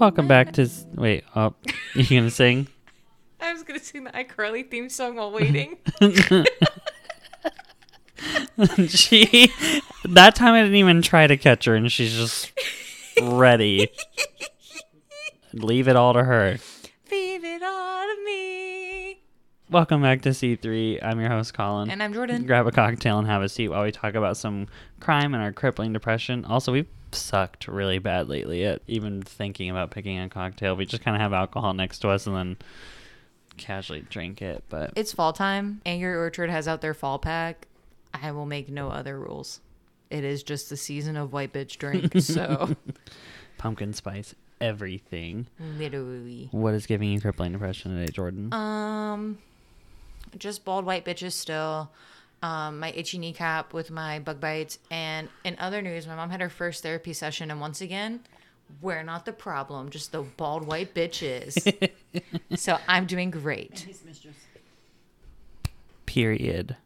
Welcome 0.00 0.26
back 0.26 0.52
to. 0.54 0.62
s- 0.62 0.86
Wait, 0.94 1.24
oh, 1.36 1.52
you 1.94 2.18
gonna 2.20 2.30
sing? 2.42 2.68
I 3.38 3.52
was 3.52 3.62
gonna 3.62 3.80
sing 3.80 4.04
the 4.04 4.10
iCarly 4.12 4.66
theme 4.70 4.88
song 4.88 5.16
while 5.16 5.30
waiting. 5.30 5.76
she. 8.88 9.52
That 10.08 10.34
time 10.34 10.54
I 10.54 10.62
didn't 10.62 10.76
even 10.76 11.02
try 11.02 11.26
to 11.26 11.36
catch 11.36 11.66
her, 11.66 11.74
and 11.74 11.92
she's 11.92 12.14
just 12.14 12.50
ready. 13.22 13.90
Leave 15.52 15.86
it 15.86 15.96
all 15.96 16.14
to 16.14 16.24
her. 16.24 16.56
Leave 17.10 17.44
it 17.44 17.62
all 17.62 18.02
to 18.06 18.24
me. 18.24 19.20
Welcome 19.70 20.00
back 20.00 20.22
to 20.22 20.30
C3. 20.30 21.04
I'm 21.04 21.20
your 21.20 21.28
host, 21.28 21.52
Collin. 21.52 21.90
And 21.90 22.02
I'm 22.02 22.14
Jordyn. 22.14 22.46
Grab 22.46 22.66
a 22.66 22.72
cocktail 22.72 23.18
and 23.18 23.28
have 23.28 23.42
a 23.42 23.50
seat 23.50 23.68
while 23.68 23.82
we 23.82 23.92
talk 23.92 24.14
about 24.14 24.38
some 24.38 24.66
crime 24.98 25.34
and 25.34 25.42
our 25.42 25.52
crippling 25.52 25.92
depression. 25.92 26.46
Also, 26.46 26.72
we've 26.72 26.88
sucked 27.14 27.68
really 27.68 27.98
bad 27.98 28.28
lately 28.28 28.64
at 28.64 28.82
even 28.86 29.22
thinking 29.22 29.70
about 29.70 29.90
picking 29.90 30.18
a 30.18 30.28
cocktail. 30.28 30.76
We 30.76 30.86
just 30.86 31.02
kind 31.02 31.16
of 31.16 31.20
have 31.20 31.32
alcohol 31.32 31.74
next 31.74 32.00
to 32.00 32.08
us 32.10 32.26
and 32.26 32.36
then 32.36 32.56
casually 33.56 34.02
drink 34.08 34.42
it. 34.42 34.64
But 34.68 34.92
It's 34.96 35.12
fall 35.12 35.32
time. 35.32 35.80
Angry 35.86 36.14
Orchard 36.14 36.50
has 36.50 36.66
out 36.68 36.80
their 36.80 36.94
fall 36.94 37.18
pack. 37.18 37.66
I 38.14 38.32
will 38.32 38.46
make 38.46 38.68
no 38.68 38.88
other 38.88 39.18
rules. 39.18 39.60
It 40.10 40.24
is 40.24 40.42
just 40.42 40.68
the 40.70 40.76
season 40.76 41.16
of 41.16 41.32
white 41.32 41.52
bitch 41.52 41.76
drink. 41.78 42.12
So 42.20 42.76
pumpkin 43.58 43.92
spice, 43.92 44.34
everything. 44.60 45.46
literally. 45.60 46.48
What 46.50 46.74
is 46.74 46.86
giving 46.86 47.10
you 47.12 47.20
crippling 47.20 47.52
depression 47.52 47.96
today, 47.96 48.10
Jordyn? 48.12 48.52
Um, 48.52 49.38
just 50.38 50.64
bald 50.64 50.84
white 50.84 51.04
bitches 51.04 51.32
still. 51.32 51.90
Um, 52.42 52.78
my 52.78 52.90
itchy 52.92 53.18
kneecap 53.18 53.74
with 53.74 53.90
my 53.90 54.18
bug 54.18 54.40
bites. 54.40 54.78
And 54.90 55.28
in 55.44 55.56
other 55.58 55.82
news, 55.82 56.06
my 56.06 56.14
mom 56.14 56.30
had 56.30 56.40
her 56.40 56.48
first 56.48 56.82
therapy 56.82 57.12
session, 57.12 57.50
and 57.50 57.60
once 57.60 57.80
again, 57.82 58.20
we're 58.80 59.02
not 59.02 59.24
the 59.26 59.32
problem, 59.32 59.90
just 59.90 60.12
the 60.12 60.22
bald 60.22 60.66
white 60.66 60.94
bitches. 60.94 61.90
so 62.56 62.78
I'm 62.88 63.06
doing 63.06 63.30
great. 63.30 63.86
Period. 66.06 66.76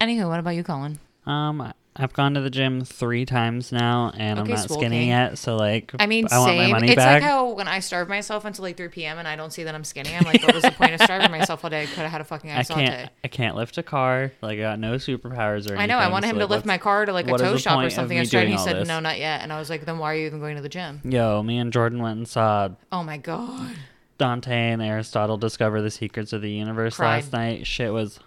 Anywho, 0.00 0.28
what 0.28 0.40
about 0.40 0.56
you, 0.56 0.64
Collin? 0.64 0.98
Um, 1.26 1.72
I've 1.94 2.14
gone 2.14 2.32
to 2.34 2.40
the 2.40 2.48
gym 2.48 2.84
three 2.84 3.26
times 3.26 3.70
now, 3.70 4.12
and 4.16 4.38
Okay, 4.38 4.52
I'm 4.52 4.58
not 4.58 4.70
skinny 4.70 5.00
king. 5.00 5.08
yet. 5.08 5.36
So 5.36 5.56
like, 5.56 5.92
I 5.98 6.06
mean, 6.06 6.26
I 6.30 6.44
same. 6.44 6.76
It's 6.84 6.94
back. 6.94 7.20
like 7.20 7.22
how 7.22 7.50
when 7.50 7.68
I 7.68 7.80
starve 7.80 8.08
myself 8.08 8.46
until 8.46 8.62
like 8.62 8.78
3 8.78 8.88
p.m. 8.88 9.18
and 9.18 9.28
I 9.28 9.36
don't 9.36 9.52
see 9.52 9.64
that 9.64 9.74
I'm 9.74 9.84
skinny, 9.84 10.14
I'm 10.14 10.24
like, 10.24 10.42
what 10.42 10.54
was 10.54 10.62
the 10.62 10.70
point 10.70 10.94
of 10.94 11.00
starving 11.04 11.30
myself 11.30 11.62
all 11.64 11.70
day? 11.70 11.82
I 11.82 11.86
could 11.86 11.98
have 11.98 12.10
had 12.10 12.20
a 12.22 12.24
fucking 12.24 12.50
I 12.50 12.62
can't. 12.62 13.10
I 13.22 13.28
can't 13.28 13.56
lift 13.56 13.76
a 13.76 13.82
car. 13.82 14.32
Like, 14.40 14.58
I 14.58 14.62
got 14.62 14.78
no 14.78 14.94
superpowers 14.94 15.68
or 15.68 15.74
anything. 15.74 15.78
I 15.78 15.86
know. 15.86 15.98
I 15.98 16.08
wanted 16.08 16.28
so, 16.28 16.32
him 16.32 16.38
to 16.38 16.46
lift 16.46 16.64
my 16.64 16.78
car 16.78 17.04
to 17.04 17.12
like 17.12 17.28
a 17.28 17.36
toe 17.36 17.58
shop 17.58 17.84
or 17.84 17.90
something 17.90 18.16
and 18.16 18.26
he 18.26 18.58
said, 18.58 18.76
this? 18.76 18.88
no, 18.88 18.98
not 19.00 19.18
yet. 19.18 19.42
And 19.42 19.52
I 19.52 19.58
was 19.58 19.68
like, 19.68 19.84
then 19.84 19.98
why 19.98 20.12
are 20.12 20.16
you 20.16 20.26
even 20.26 20.40
going 20.40 20.56
to 20.56 20.62
the 20.62 20.70
gym? 20.70 21.02
Yo, 21.04 21.42
me 21.42 21.58
and 21.58 21.70
Jordyn 21.72 22.00
went 22.00 22.16
and 22.16 22.28
saw 22.28 22.70
Oh 22.90 23.02
my 23.02 23.18
god. 23.18 23.76
Dante 24.18 24.54
and 24.54 24.80
Aristotle 24.80 25.36
discover 25.36 25.82
the 25.82 25.90
secrets 25.90 26.32
of 26.32 26.42
the 26.42 26.50
universe 26.50 26.96
Cried. 26.96 27.16
last 27.16 27.32
night. 27.32 27.66
Shit 27.66 27.92
was 27.92 28.20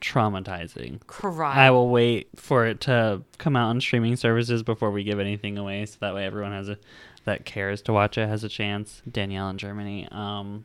traumatizing. 0.00 1.04
Cry. 1.06 1.54
I 1.66 1.70
will 1.70 1.88
wait 1.88 2.28
for 2.36 2.66
it 2.66 2.80
to 2.82 3.22
come 3.38 3.56
out 3.56 3.68
on 3.68 3.80
streaming 3.80 4.16
services 4.16 4.62
before 4.62 4.90
we 4.90 5.04
give 5.04 5.20
anything 5.20 5.58
away, 5.58 5.86
so 5.86 5.96
that 6.00 6.14
way 6.14 6.24
everyone 6.24 6.52
has 6.52 6.68
a 6.68 6.78
that 7.24 7.44
cares 7.44 7.82
to 7.82 7.92
watch 7.92 8.16
it 8.16 8.26
has 8.28 8.42
a 8.44 8.48
chance. 8.48 9.02
Danielle 9.10 9.50
in 9.50 9.58
Germany. 9.58 10.08
Um, 10.10 10.64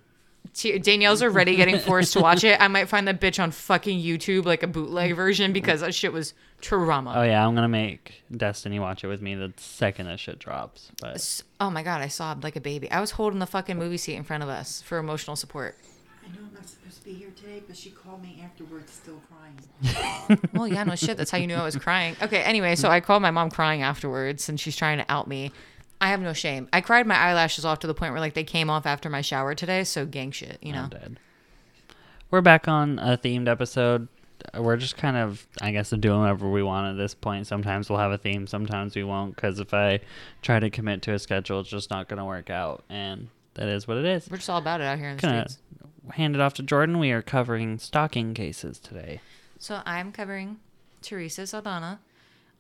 Danielle's 0.54 1.24
already 1.24 1.56
getting 1.56 1.80
forced 1.80 2.14
to 2.14 2.20
watch 2.20 2.44
it. 2.44 2.60
I 2.62 2.68
might 2.68 2.90
find 2.90 3.08
that 3.08 3.20
bitch 3.20 3.42
on 3.42 3.52
fucking 3.52 4.00
YouTube, 4.00 4.46
like 4.46 4.62
a 4.64 4.68
bootleg 4.68 5.16
version, 5.16 5.52
because 5.54 5.82
that 5.82 5.96
shit 5.96 6.14
was 6.14 6.34
trauma. 6.62 7.14
oh 7.16 7.24
yeah, 7.24 7.46
I'm 7.46 7.56
gonna 7.56 7.68
make 7.68 8.24
Destiny 8.36 8.80
watch 8.80 9.04
it 9.04 9.08
with 9.08 9.22
me 9.22 9.36
the 9.36 9.54
second 9.58 10.06
that 10.06 10.20
shit 10.20 10.40
drops. 10.40 10.92
But 11.02 11.44
Oh 11.60 11.70
my 11.70 11.84
god, 11.84 12.02
I 12.02 12.08
sobbed 12.08 12.44
like 12.44 12.56
a 12.56 12.62
baby. 12.62 12.90
I 12.92 13.02
was 13.02 13.12
holding 13.12 13.40
the 13.40 13.46
fucking 13.46 13.78
movie 13.78 13.98
seat 13.98 14.16
in 14.16 14.24
front 14.24 14.44
of 14.44 14.50
us 14.50 14.82
for 14.82 14.98
emotional 14.98 15.36
support. 15.36 15.76
I 16.26 16.30
know 16.30 16.46
I'm 16.48 16.54
not 16.54 16.68
supposed 16.68 17.00
to 17.00 17.04
be 17.04 17.14
here 17.14 17.32
today, 17.36 17.62
but 17.66 17.76
she 17.76 17.90
called 17.90 18.22
me 18.22 18.42
afterwards 18.44 18.92
still 18.92 19.22
crying. 19.30 20.40
Well, 20.54 20.68
yeah, 20.68 20.84
no 20.84 20.96
shit. 20.96 21.18
That's 21.18 21.32
how 21.32 21.38
you 21.38 21.48
knew 21.48 21.56
I 21.56 21.64
was 21.64 21.76
crying. 21.76 22.16
Okay, 22.22 22.42
anyway, 22.42 22.76
so 22.76 22.90
I 22.90 23.02
called 23.02 23.22
my 23.22 23.32
mom 23.32 23.50
crying 23.50 23.82
afterwards, 23.82 24.48
and 24.48 24.60
she's 24.60 24.76
trying 24.76 25.00
to 25.00 25.12
out 25.12 25.28
me. 25.28 25.52
I 26.00 26.08
have 26.08 26.22
no 26.22 26.34
shame. 26.34 26.70
I 26.72 26.82
cried 26.82 27.08
my 27.08 27.16
eyelashes 27.16 27.66
off 27.66 27.80
to 27.80 27.88
the 27.88 27.94
point 27.94 28.12
where 28.12 28.22
like 28.22 28.34
they 28.34 28.44
came 28.44 28.70
off 28.70 28.86
after 28.86 29.10
my 29.10 29.22
shower 29.22 29.56
today. 29.56 29.84
So 29.84 30.06
gang 30.06 30.32
shit, 30.32 30.58
you 30.62 30.74
know. 30.74 30.84
I'm 30.84 30.90
dead. 30.90 31.20
We're 32.32 32.42
back 32.42 32.68
on 32.68 33.00
a 33.00 33.18
themed 33.18 33.48
episode. 33.48 34.08
We're 34.58 34.78
just 34.78 34.98
kind 34.98 35.16
of, 35.16 35.48
I 35.62 35.72
guess, 35.72 35.92
doing 35.92 36.20
whatever 36.20 36.50
we 36.50 36.64
want 36.64 36.88
at 36.88 36.98
this 36.98 37.14
point. 37.14 37.48
Sometimes 37.48 37.90
we'll 37.90 38.00
have 38.00 38.12
a 38.12 38.18
theme, 38.18 38.48
sometimes 38.48 38.96
we 38.96 39.04
won't. 39.04 39.36
Because 39.36 39.60
if 39.60 39.74
I 39.74 40.00
try 40.42 40.60
to 40.60 40.70
commit 40.70 41.02
to 41.04 41.14
a 41.14 41.20
schedule, 41.20 41.62
it's 41.62 41.70
just 41.70 41.90
not 41.90 42.10
going 42.10 42.18
to 42.18 42.26
work 42.26 42.50
out, 42.50 42.84
and 42.90 43.30
that 43.54 43.70
is 43.70 43.88
what 43.88 43.98
it 43.98 44.06
is. 44.06 44.30
We're 44.30 44.38
just 44.38 44.50
all 44.50 44.58
about 44.58 44.82
it 44.82 44.86
out 44.86 44.98
here 44.98 45.10
in 45.10 45.18
the 45.18 45.22
Gonna 45.22 45.50
streets. 45.50 45.62
Hand 46.12 46.36
it 46.36 46.42
off 46.42 46.54
to 46.56 46.64
Jordyn. 46.64 47.00
We 47.00 47.12
are 47.12 47.22
covering 47.22 47.80
stalking 47.80 48.34
cases 48.34 48.80
today. 48.80 49.22
So 49.58 49.82
I'm 49.86 50.12
covering 50.12 50.58
Theresa 51.02 51.48
Saldana. 51.48 52.00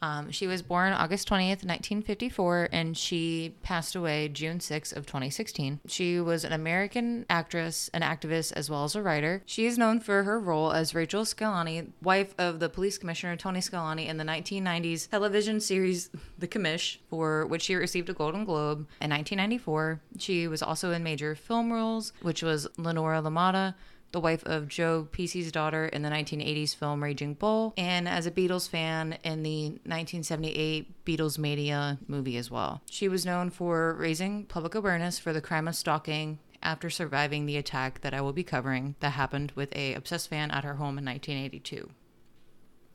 Um, 0.03 0.31
she 0.31 0.47
was 0.47 0.61
born 0.61 0.91
August 0.91 1.29
20th, 1.29 1.63
1954, 1.63 2.67
and 2.73 2.97
she 2.97 3.55
passed 3.63 3.95
away 3.95 4.27
June 4.27 4.59
6th 4.59 4.93
of 4.97 5.05
2016. 5.05 5.79
She 5.87 6.19
was 6.19 6.43
an 6.43 6.51
American 6.51 7.25
actress, 7.29 7.89
an 7.93 8.01
activist, 8.01 8.51
as 8.51 8.69
well 8.69 8.83
as 8.83 8.95
a 8.95 9.01
writer. 9.01 9.43
She 9.45 9.65
is 9.65 9.77
known 9.77 10.01
for 10.01 10.23
her 10.23 10.41
role 10.41 10.73
as 10.73 10.93
Rachel 10.93 11.23
Scalani, 11.23 11.91
wife 12.01 12.35
of 12.37 12.59
the 12.59 12.67
police 12.67 12.97
commissioner 12.97 13.37
Tony 13.37 13.61
Scalani 13.61 14.09
in 14.09 14.17
the 14.17 14.25
1990s 14.25 15.09
television 15.09 15.61
series 15.61 16.09
The 16.37 16.49
Commish, 16.49 16.97
for 17.09 17.45
which 17.45 17.61
she 17.61 17.75
received 17.75 18.09
a 18.09 18.13
Golden 18.13 18.43
Globe. 18.43 18.79
In 18.99 19.09
1994, 19.09 20.01
she 20.19 20.49
was 20.49 20.61
also 20.61 20.91
in 20.91 21.01
major 21.01 21.33
film 21.33 21.71
roles, 21.71 22.11
which 22.21 22.43
was 22.43 22.67
Lenora 22.75 23.21
LaMotta, 23.21 23.73
the 24.13 24.19
wife 24.19 24.43
of 24.45 24.69
Joe 24.69 25.07
Pesci's 25.11 25.51
daughter 25.51 25.85
in 25.87 26.03
the 26.03 26.09
1980s 26.09 26.75
film 26.75 27.03
Raging 27.03 27.33
Bull, 27.33 27.73
and 27.75 28.07
as 28.07 28.25
a 28.25 28.31
Beatles 28.31 28.69
fan 28.69 29.17
in 29.23 29.43
the 29.43 29.69
1978 29.69 31.03
Beatles 31.03 31.37
Mania 31.37 31.97
movie 32.07 32.37
as 32.37 32.49
well. 32.49 32.81
She 32.89 33.09
was 33.09 33.25
known 33.25 33.49
for 33.49 33.93
raising 33.95 34.45
public 34.45 34.75
awareness 34.75 35.19
for 35.19 35.33
the 35.33 35.41
crime 35.41 35.67
of 35.67 35.75
stalking 35.75 36.39
after 36.61 36.89
surviving 36.89 37.45
the 37.45 37.57
attack 37.57 38.01
that 38.01 38.13
I 38.13 38.21
will 38.21 38.33
be 38.33 38.43
covering 38.43 38.95
that 39.01 39.09
happened 39.09 39.51
with 39.55 39.75
a 39.75 39.95
obsessed 39.95 40.29
fan 40.29 40.51
at 40.51 40.63
her 40.63 40.75
home 40.75 40.97
in 40.97 41.05
1982. 41.05 41.89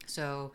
So, 0.07 0.53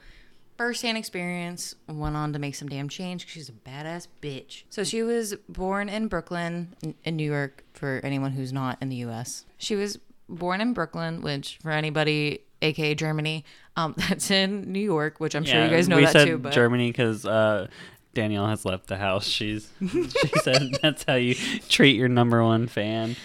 first-hand 0.58 0.98
experience 0.98 1.76
went 1.88 2.16
on 2.16 2.32
to 2.32 2.40
make 2.40 2.56
some 2.56 2.70
damn 2.70 2.88
change 2.88 3.28
she's 3.28 3.50
a 3.50 3.52
badass 3.52 4.08
bitch 4.22 4.64
so 4.70 4.84
she 4.84 5.02
was 5.02 5.34
born 5.50 5.90
in 5.90 6.08
brooklyn 6.08 6.76
in 7.04 7.16
new 7.16 7.30
york 7.30 7.64
for 7.74 8.00
anyone 8.04 8.32
who's 8.32 8.54
not 8.54 8.78
in 8.80 8.88
the 8.88 8.98
us 8.98 9.46
she 9.58 9.76
was 9.76 9.98
born 10.30 10.62
in 10.62 10.74
brooklyn 10.74 11.22
which 11.22 11.60
for 11.62 11.72
anybody 11.72 12.40
aka 12.62 12.96
germany 12.96 13.44
um, 13.76 13.94
that's 14.10 14.30
in 14.32 14.72
new 14.72 14.80
york 14.80 15.20
which 15.20 15.36
i'm 15.36 15.44
sure 15.44 15.64
you 15.64 15.70
guys 15.70 15.88
know 15.90 15.98
we 15.98 16.06
that 16.06 16.12
said 16.14 16.26
too 16.26 16.38
but 16.38 16.54
Germany 16.54 16.90
because 16.92 17.26
uh, 17.26 17.68
Danielle 18.14 18.46
has 18.46 18.64
left 18.64 18.86
the 18.86 18.98
house. 18.98 19.26
She's 19.26 19.72
she 19.90 20.30
said 20.44 20.62
that's 20.84 21.04
how 21.04 21.16
you 21.16 21.34
treat 21.68 21.96
your 21.96 22.08
number 22.10 22.44
one 22.44 22.68
fan. 22.68 23.16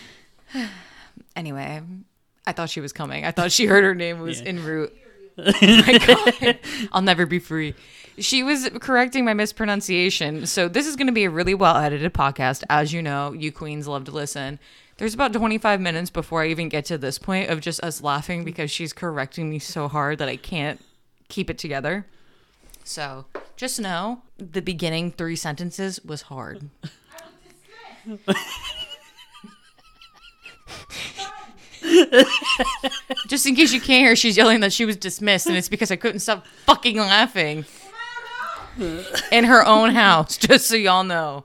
anyway 1.36 1.80
i 2.46 2.52
thought 2.52 2.70
she 2.70 2.80
was 2.80 2.92
coming 2.92 3.24
i 3.24 3.30
thought 3.30 3.52
she 3.52 3.66
heard 3.66 3.84
her 3.84 3.94
name 3.94 4.20
was 4.20 4.40
Yeah. 4.40 4.48
en 4.48 4.64
route 4.64 4.94
Oh 5.38 5.52
my 5.62 5.98
God. 6.40 6.58
I'll 6.90 7.00
never 7.02 7.24
be 7.24 7.38
free. 7.38 7.76
She 8.18 8.42
was 8.42 8.68
correcting 8.80 9.24
my 9.24 9.34
mispronunciation. 9.34 10.46
So 10.46 10.66
this 10.66 10.84
is 10.84 10.96
going 10.96 11.06
to 11.06 11.12
be 11.12 11.22
a 11.22 11.30
really 11.30 11.54
well 11.54 11.76
edited 11.76 12.12
podcast. 12.12 12.64
As 12.68 12.92
you 12.92 13.02
know, 13.02 13.32
you 13.32 13.52
queens 13.52 13.86
love 13.86 14.02
to 14.06 14.10
listen. 14.10 14.58
There's 14.98 15.14
about 15.14 15.32
25 15.32 15.80
minutes 15.80 16.10
before 16.10 16.42
I 16.42 16.48
even 16.48 16.68
get 16.68 16.84
to 16.86 16.98
this 16.98 17.18
point 17.18 17.50
of 17.50 17.60
just 17.60 17.82
us 17.84 18.02
laughing 18.02 18.44
because 18.44 18.68
she's 18.70 18.92
correcting 18.92 19.48
me 19.48 19.60
so 19.60 19.86
hard 19.86 20.18
that 20.18 20.28
I 20.28 20.36
can't 20.36 20.80
keep 21.28 21.48
it 21.48 21.56
together. 21.56 22.04
So 22.82 23.26
just 23.56 23.78
know 23.80 24.22
the 24.38 24.60
beginning 24.60 25.12
three 25.12 25.36
sentences 25.36 26.00
was 26.04 26.22
hard. 26.22 26.68
Just 33.28 33.46
in 33.46 33.54
case 33.54 33.72
you 33.72 33.80
can't 33.80 34.04
hear, 34.04 34.16
she's 34.16 34.36
yelling 34.36 34.60
that 34.60 34.72
she 34.72 34.84
was 34.84 34.96
dismissed, 34.96 35.46
and 35.46 35.56
it's 35.56 35.68
because 35.68 35.90
I 35.90 35.96
couldn't 35.96 36.20
stop 36.20 36.46
fucking 36.66 36.96
laughing 36.96 37.64
in 39.30 39.44
her 39.44 39.64
own 39.64 39.90
house, 39.90 40.36
just 40.38 40.66
so 40.66 40.74
y'all 40.76 41.04
know. 41.04 41.44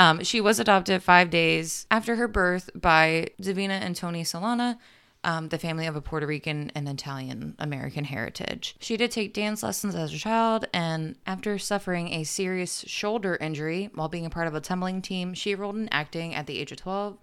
Um, 0.00 0.24
she 0.24 0.40
was 0.40 0.58
adopted 0.58 1.02
five 1.02 1.28
days 1.28 1.86
after 1.90 2.16
her 2.16 2.26
birth 2.26 2.70
by 2.74 3.28
Davina 3.38 3.82
and 3.82 3.94
Tony 3.94 4.24
Solana, 4.24 4.78
um, 5.24 5.50
the 5.50 5.58
family 5.58 5.86
of 5.86 5.94
a 5.94 6.00
Puerto 6.00 6.26
Rican 6.26 6.72
and 6.74 6.88
Italian 6.88 7.54
American 7.58 8.04
heritage. 8.04 8.76
She 8.80 8.96
did 8.96 9.10
take 9.10 9.34
dance 9.34 9.62
lessons 9.62 9.94
as 9.94 10.14
a 10.14 10.18
child, 10.18 10.64
and 10.72 11.16
after 11.26 11.58
suffering 11.58 12.14
a 12.14 12.24
serious 12.24 12.82
shoulder 12.86 13.36
injury 13.42 13.90
while 13.94 14.08
being 14.08 14.24
a 14.24 14.30
part 14.30 14.46
of 14.46 14.54
a 14.54 14.60
tumbling 14.62 15.02
team, 15.02 15.34
she 15.34 15.52
enrolled 15.52 15.76
in 15.76 15.90
acting 15.92 16.34
at 16.34 16.46
the 16.46 16.58
age 16.58 16.72
of 16.72 16.78
12 16.78 17.18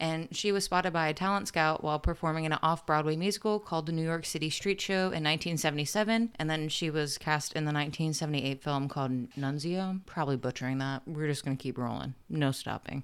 And 0.00 0.34
she 0.34 0.50
was 0.50 0.64
spotted 0.64 0.94
by 0.94 1.08
a 1.08 1.14
talent 1.14 1.46
scout 1.46 1.84
while 1.84 1.98
performing 1.98 2.46
in 2.46 2.52
an 2.52 2.58
off 2.62 2.86
Broadway 2.86 3.16
musical 3.16 3.60
called 3.60 3.84
The 3.84 3.92
New 3.92 4.02
York 4.02 4.24
City 4.24 4.48
Street 4.48 4.80
Show 4.80 5.12
in 5.12 5.22
1977. 5.22 6.32
And 6.38 6.48
then 6.48 6.70
she 6.70 6.88
was 6.88 7.18
cast 7.18 7.52
in 7.52 7.64
the 7.64 7.72
1978 7.72 8.62
film 8.62 8.88
called 8.88 9.30
Nunzio. 9.32 10.00
Probably 10.06 10.38
butchering 10.38 10.78
that. 10.78 11.02
We're 11.06 11.28
just 11.28 11.44
going 11.44 11.54
to 11.54 11.62
keep 11.62 11.76
rolling. 11.76 12.14
No 12.30 12.50
stopping. 12.50 13.02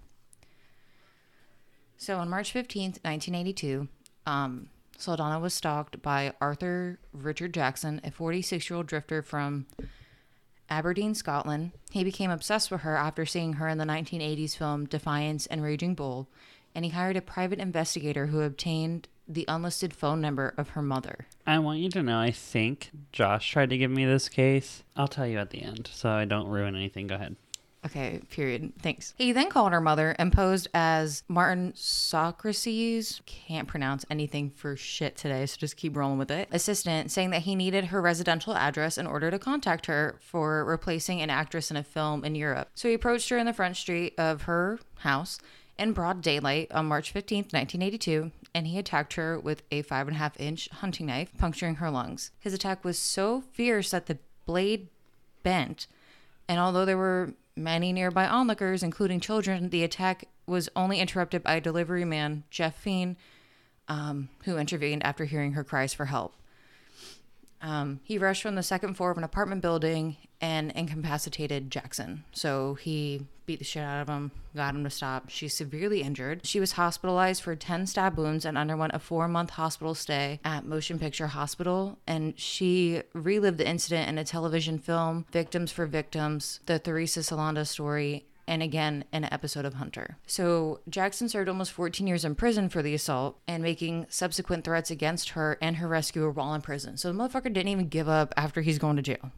So 1.98 2.16
on 2.16 2.30
March 2.30 2.54
15th, 2.54 3.04
1982, 3.04 3.88
um, 4.24 4.70
Saldana 4.96 5.38
was 5.38 5.52
stalked 5.52 6.00
by 6.00 6.32
Arthur 6.40 6.98
Richard 7.12 7.52
Jackson, 7.52 8.00
a 8.04 8.10
46 8.10 8.70
year 8.70 8.76
old 8.78 8.86
drifter 8.86 9.20
from 9.20 9.66
Aberdeen, 10.68 11.14
Scotland. 11.14 11.72
He 11.90 12.04
became 12.04 12.30
obsessed 12.30 12.70
with 12.70 12.80
her 12.82 12.96
after 12.96 13.24
seeing 13.26 13.54
her 13.54 13.68
in 13.68 13.78
the 13.78 13.84
1980s 13.84 14.56
film 14.56 14.86
Defiance 14.86 15.46
and 15.46 15.62
Raging 15.62 15.94
Bull, 15.94 16.28
and 16.76 16.84
he 16.84 16.90
hired 16.90 17.16
a 17.16 17.22
private 17.22 17.58
investigator 17.58 18.26
who 18.26 18.42
obtained 18.42 19.08
the 19.26 19.46
unlisted 19.48 19.94
phone 19.94 20.20
number 20.20 20.54
of 20.58 20.68
her 20.70 20.82
mother. 20.82 21.26
I 21.46 21.58
want 21.58 21.80
you 21.80 21.88
to 21.88 22.02
know, 22.02 22.20
I 22.20 22.30
think 22.30 22.90
Josh 23.12 23.50
tried 23.50 23.70
to 23.70 23.78
give 23.78 23.90
me 23.90 24.04
this 24.04 24.28
case. 24.28 24.84
I'll 24.94 25.08
tell 25.08 25.26
you 25.26 25.38
at 25.38 25.50
the 25.50 25.62
end, 25.62 25.88
so 25.90 26.10
I 26.10 26.26
don't 26.26 26.48
ruin 26.48 26.76
anything. 26.76 27.06
Go 27.06 27.14
ahead. 27.14 27.34
Okay, 27.86 28.20
period. 28.30 28.72
Thanks. 28.82 29.14
He 29.16 29.32
then 29.32 29.48
called 29.48 29.72
her 29.72 29.80
mother 29.80 30.14
and 30.18 30.32
posed 30.32 30.68
as 30.74 31.22
Martin 31.28 31.72
Socrates. 31.76 33.22
Can't 33.26 33.68
pronounce 33.68 34.04
anything 34.10 34.50
for 34.50 34.76
shit 34.76 35.16
today, 35.16 35.46
so 35.46 35.56
just 35.56 35.76
keep 35.76 35.96
rolling 35.96 36.18
with 36.18 36.30
it. 36.30 36.48
Assistant, 36.50 37.10
saying 37.10 37.30
that 37.30 37.42
he 37.42 37.54
needed 37.54 37.86
her 37.86 38.02
residential 38.02 38.54
address 38.54 38.98
in 38.98 39.06
order 39.06 39.30
to 39.30 39.38
contact 39.38 39.86
her 39.86 40.16
for 40.20 40.64
replacing 40.64 41.22
an 41.22 41.30
actress 41.30 41.70
in 41.70 41.76
a 41.76 41.84
film 41.84 42.24
in 42.24 42.34
Europe. 42.34 42.68
So 42.74 42.88
he 42.88 42.94
approached 42.94 43.28
her 43.30 43.38
in 43.38 43.46
the 43.46 43.52
front 43.52 43.76
street 43.76 44.14
of 44.18 44.42
her 44.42 44.78
house 44.98 45.38
in 45.78 45.92
broad 45.92 46.22
daylight 46.22 46.70
on 46.72 46.86
March 46.86 47.12
15th, 47.12 47.52
1982, 47.52 48.30
and 48.54 48.66
he 48.66 48.78
attacked 48.78 49.14
her 49.14 49.38
with 49.38 49.62
a 49.70 49.82
five 49.82 50.06
and 50.08 50.16
a 50.16 50.18
half 50.18 50.38
inch 50.40 50.68
hunting 50.70 51.06
knife, 51.06 51.30
puncturing 51.38 51.76
her 51.76 51.90
lungs. 51.90 52.30
His 52.38 52.54
attack 52.54 52.84
was 52.84 52.98
so 52.98 53.42
fierce 53.52 53.90
that 53.90 54.06
the 54.06 54.18
blade 54.46 54.88
bent, 55.42 55.86
and 56.48 56.58
although 56.58 56.84
there 56.84 56.96
were 56.96 57.34
many 57.56 57.92
nearby 57.92 58.26
onlookers, 58.26 58.82
including 58.82 59.20
children, 59.20 59.70
the 59.70 59.82
attack 59.82 60.28
was 60.46 60.68
only 60.76 61.00
interrupted 61.00 61.42
by 61.42 61.54
a 61.56 61.60
delivery 61.60 62.04
man 62.04 62.44
Jeff 62.50 62.76
Fiend, 62.76 63.16
um, 63.88 64.28
who 64.44 64.56
intervened 64.58 65.04
after 65.04 65.24
hearing 65.24 65.52
her 65.52 65.64
cries 65.64 65.92
for 65.92 66.06
help. 66.06 66.34
Um, 67.62 68.00
he 68.02 68.18
rushed 68.18 68.42
from 68.42 68.54
the 68.54 68.62
second 68.62 68.94
floor 68.94 69.10
of 69.10 69.18
an 69.18 69.24
apartment 69.24 69.62
building 69.62 70.16
and 70.40 70.70
incapacitated 70.72 71.70
Jackson. 71.70 72.24
So 72.32 72.74
he 72.74 73.26
beat 73.46 73.58
the 73.60 73.64
shit 73.64 73.82
out 73.82 74.02
of 74.02 74.08
him, 74.08 74.32
got 74.54 74.74
him 74.74 74.84
to 74.84 74.90
stop. 74.90 75.30
She's 75.30 75.54
severely 75.54 76.02
injured. 76.02 76.44
She 76.44 76.60
was 76.60 76.72
hospitalized 76.72 77.42
for 77.42 77.54
10 77.54 77.86
stab 77.86 78.18
wounds 78.18 78.44
and 78.44 78.58
underwent 78.58 78.94
a 78.94 78.98
four 78.98 79.28
month 79.28 79.50
hospital 79.50 79.94
stay 79.94 80.40
at 80.44 80.66
Motion 80.66 80.98
Picture 80.98 81.28
Hospital. 81.28 81.98
And 82.06 82.38
she 82.38 83.02
relived 83.12 83.58
the 83.58 83.68
incident 83.68 84.08
in 84.08 84.18
a 84.18 84.24
television 84.24 84.78
film, 84.78 85.26
Victims 85.32 85.72
for 85.72 85.86
Victims, 85.86 86.60
the 86.66 86.78
Theresa 86.78 87.22
Saldana 87.22 87.64
story, 87.64 88.26
and 88.46 88.62
again 88.62 89.04
in 89.12 89.24
an 89.24 89.32
episode 89.32 89.64
of 89.64 89.74
Hunter. 89.74 90.18
So 90.26 90.80
Jackson 90.88 91.28
served 91.28 91.48
almost 91.48 91.72
14 91.72 92.06
years 92.06 92.24
in 92.24 92.34
prison 92.34 92.68
for 92.68 92.82
the 92.82 92.94
assault 92.94 93.38
and 93.46 93.62
making 93.62 94.06
subsequent 94.08 94.64
threats 94.64 94.90
against 94.90 95.30
her 95.30 95.58
and 95.60 95.76
her 95.76 95.88
rescuer 95.88 96.30
while 96.30 96.54
in 96.54 96.62
prison. 96.62 96.96
So 96.96 97.12
the 97.12 97.18
motherfucker 97.18 97.52
didn't 97.52 97.68
even 97.68 97.88
give 97.88 98.08
up 98.08 98.32
after 98.36 98.62
he's 98.62 98.78
going 98.78 98.96
to 98.96 99.02
jail. 99.02 99.32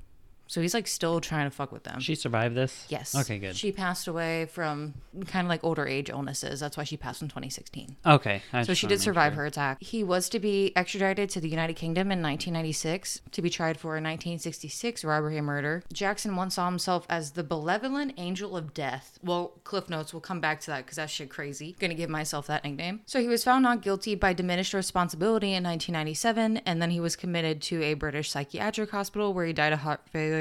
So 0.49 0.61
he's 0.61 0.75
like 0.75 0.87
still 0.87 1.21
trying 1.21 1.49
to 1.49 1.55
fuck 1.55 1.71
with 1.71 1.85
them. 1.85 2.00
She 2.00 2.15
survived 2.15 2.55
this? 2.55 2.87
yes. 2.89 3.15
Okay, 3.15 3.39
good. 3.39 3.55
She 3.55 3.71
passed 3.71 4.09
away 4.09 4.47
from 4.47 4.95
kind 5.27 5.47
of 5.47 5.49
like 5.49 5.62
older 5.62 5.87
age 5.87 6.11
illnesses. 6.11 6.61
That's 6.61 6.77
why 6.77 6.85
she 6.85 6.97
passed 6.97 7.23
in 7.23 7.29
2016. 7.29 7.97
okay. 8.05 8.43
I 8.53 8.62
So 8.62 8.75
she 8.75 8.87
did 8.87 9.00
survive 9.00 9.33
sure. 9.33 9.43
her 9.43 9.47
attack. 9.47 9.79
He 9.81 10.03
was 10.03 10.29
to 10.31 10.39
be 10.39 10.73
extradited 10.75 11.31
to 11.31 11.41
the 11.41 11.49
United 11.49 11.75
Kingdom 11.75 12.11
in 12.11 12.23
1996 12.23 13.21
to 13.31 13.43
be 13.43 13.50
tried 13.50 13.79
for 13.79 13.89
a 13.89 14.00
1966 14.00 15.05
robbery 15.05 15.37
and 15.37 15.47
murder. 15.47 15.83
Jackson 15.93 16.35
once 16.35 16.55
saw 16.55 16.67
himself 16.67 17.06
as 17.09 17.33
the 17.33 17.45
benevolent 17.45 18.15
angel 18.17 18.56
of 18.56 18.73
death. 18.73 19.19
Well, 19.23 19.53
Cliff 19.65 19.89
Notes, 19.91 20.12
we'll 20.12 20.21
come 20.21 20.41
back 20.41 20.61
to 20.62 20.67
that 20.69 20.85
because 20.85 20.97
that 20.97 21.11
shit 21.11 21.29
crazy. 21.29 21.77
Gonna 21.79 21.95
give 21.95 22.11
myself 22.11 22.47
that 22.47 22.65
nickname. 22.65 23.00
So 23.06 23.21
he 23.21 23.29
was 23.29 23.45
found 23.45 23.62
not 23.62 23.83
guilty 23.83 24.15
by 24.15 24.33
diminished 24.33 24.73
responsibility 24.75 25.49
in 25.49 25.65
1997, 25.65 26.59
and 26.59 26.81
then 26.81 26.91
he 26.91 27.00
was 27.00 27.17
committed 27.17 27.61
to 27.62 27.83
a 27.83 27.95
British 27.95 28.31
psychiatric 28.31 28.91
hospital 28.91 29.35
where 29.35 29.45
he 29.47 29.53
died 29.53 29.73
of 29.73 29.81
heart 29.81 30.00
failure 30.11 30.38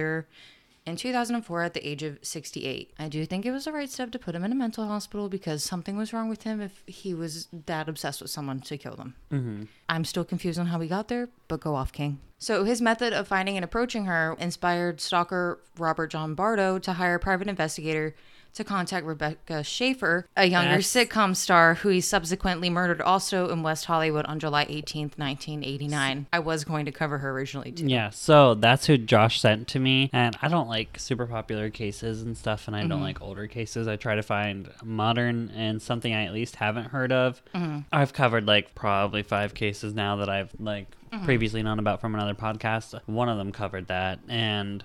in 0.88 0.96
2004 0.96 1.64
at 1.64 1.74
the 1.74 1.86
age 1.88 2.02
of 2.02 2.18
68. 2.22 2.94
I 2.98 3.10
do 3.10 3.26
think 3.26 3.46
it 3.46 3.52
was 3.52 3.66
the 3.66 3.74
right 3.74 3.90
step 3.90 4.10
to 4.12 4.20
put 4.20 4.34
him 4.34 4.46
in 4.46 4.54
a 4.54 4.56
mental 4.56 4.88
hospital 4.88 5.28
because 5.28 5.64
something 5.64 5.98
was 5.98 6.14
wrong 6.14 6.30
with 6.30 6.44
him 6.44 6.62
if 6.62 6.82
he 6.88 7.14
was 7.14 7.50
that 7.66 7.90
obsessed 7.90 8.22
with 8.22 8.32
someone 8.32 8.62
to 8.62 8.78
kill 8.78 8.96
them. 8.96 9.16
Mm-hmm. 9.32 9.64
I'm 9.90 10.06
still 10.06 10.24
confused 10.24 10.58
on 10.58 10.68
how 10.68 10.80
he 10.80 10.88
got 10.88 11.10
there, 11.10 11.28
but 11.50 11.60
go 11.60 11.76
off, 11.76 11.92
King. 11.92 12.20
So 12.40 12.64
his 12.64 12.82
method 12.82 13.12
of 13.12 13.28
finding 13.28 13.58
and 13.58 13.66
approaching 13.66 14.06
her 14.06 14.38
inspired 14.40 15.02
stalker 15.02 15.60
Robert 15.78 16.08
John 16.08 16.36
Bardo 16.36 16.80
to 16.80 16.94
hire 16.94 17.16
a 17.16 17.20
private 17.20 17.50
investigator 17.50 18.16
to 18.54 18.64
contact 18.64 19.06
Rebecca 19.06 19.64
Schaeffer, 19.64 20.26
a 20.36 20.46
younger 20.46 20.78
That's- 20.82 20.88
sitcom 20.94 21.36
star 21.36 21.76
who 21.76 21.90
he 21.90 22.02
subsequently 22.02 22.70
murdered 22.70 23.02
also 23.02 23.50
in 23.50 23.64
West 23.64 23.86
Hollywood 23.86 24.26
on 24.26 24.40
July 24.40 24.66
18th, 24.66 25.18
1989. 25.18 26.28
I 26.34 26.40
was 26.40 26.64
going 26.64 26.86
to 26.86 26.92
cover 26.92 27.20
her 27.20 27.32
originally 27.32 27.72
too. 27.72 27.86
Yeah, 27.88 28.10
so 28.10 28.54
that's 28.56 28.86
who 28.88 28.98
Josh 28.98 29.40
sent 29.40 29.68
to 29.70 29.80
me, 29.80 30.10
and 30.14 30.36
I 30.42 30.48
don't 30.48 30.68
like 30.70 31.00
super 31.00 31.26
popular 31.28 31.70
cases 31.70 32.22
and 32.22 32.38
stuff, 32.38 32.68
and 32.68 32.76
I 32.76 32.80
Mm-hmm. 32.82 32.90
don't 32.90 33.02
like 33.02 33.22
older 33.22 33.48
cases. 33.48 33.88
I 33.88 33.96
try 33.96 34.16
to 34.16 34.24
find 34.24 34.70
modern 34.84 35.52
and 35.56 35.82
something 35.82 36.14
I 36.14 36.26
at 36.26 36.34
least 36.34 36.56
haven't 36.58 36.86
heard 36.86 37.12
of. 37.12 37.42
Mm-hmm. 37.54 37.80
I've 37.92 38.14
covered 38.14 38.46
like 38.48 38.76
probably 38.76 39.24
five 39.24 39.54
cases 39.54 39.94
now 39.94 40.18
that 40.18 40.30
I've 40.30 40.52
like 40.60 40.88
Mm-hmm. 41.12 41.24
previously 41.24 41.64
known 41.64 41.80
about 41.80 42.02
from 42.02 42.16
another 42.16 42.34
podcast. 42.34 43.00
One 43.06 43.30
of 43.30 43.38
them 43.38 43.54
covered 43.54 43.88
that, 43.88 44.20
and 44.28 44.84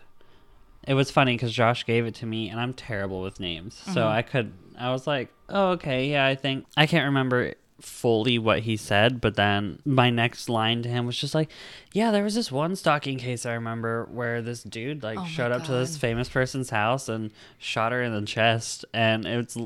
it 0.86 0.94
was 0.94 1.10
funny 1.10 1.34
because 1.34 1.52
Josh 1.52 1.84
gave 1.86 2.06
it 2.06 2.14
to 2.16 2.26
me, 2.26 2.48
and 2.48 2.60
I'm 2.60 2.74
terrible 2.74 3.22
with 3.22 3.40
names, 3.40 3.76
Mm-hmm. 3.82 3.92
so 3.94 4.06
I 4.08 4.22
could. 4.22 4.52
I 4.78 4.90
was 4.90 5.06
like, 5.06 5.28
oh 5.48 5.70
okay, 5.72 6.08
yeah, 6.10 6.26
I 6.26 6.34
think 6.34 6.66
I 6.76 6.86
can't 6.86 7.04
remember 7.06 7.54
fully 7.80 8.38
what 8.38 8.60
he 8.60 8.76
said, 8.76 9.20
but 9.20 9.34
then 9.34 9.78
my 9.84 10.08
next 10.08 10.48
line 10.48 10.82
to 10.84 10.88
him 10.88 11.04
was 11.04 11.16
just 11.16 11.34
like, 11.34 11.50
yeah, 11.92 12.10
there 12.12 12.22
was 12.22 12.34
this 12.34 12.50
one 12.52 12.76
stalking 12.76 13.18
case 13.18 13.44
I 13.44 13.54
remember 13.54 14.06
where 14.10 14.40
this 14.40 14.62
dude 14.62 15.02
like 15.02 15.18
Oh 15.18 15.26
showed 15.26 15.50
up 15.52 15.64
to 15.64 15.72
this 15.72 15.96
famous 15.96 16.28
person's 16.28 16.70
house 16.70 17.08
and 17.08 17.32
shot 17.58 17.90
her 17.92 18.02
in 18.02 18.12
the 18.12 18.26
chest, 18.26 18.84
and 18.92 19.26
it's. 19.26 19.56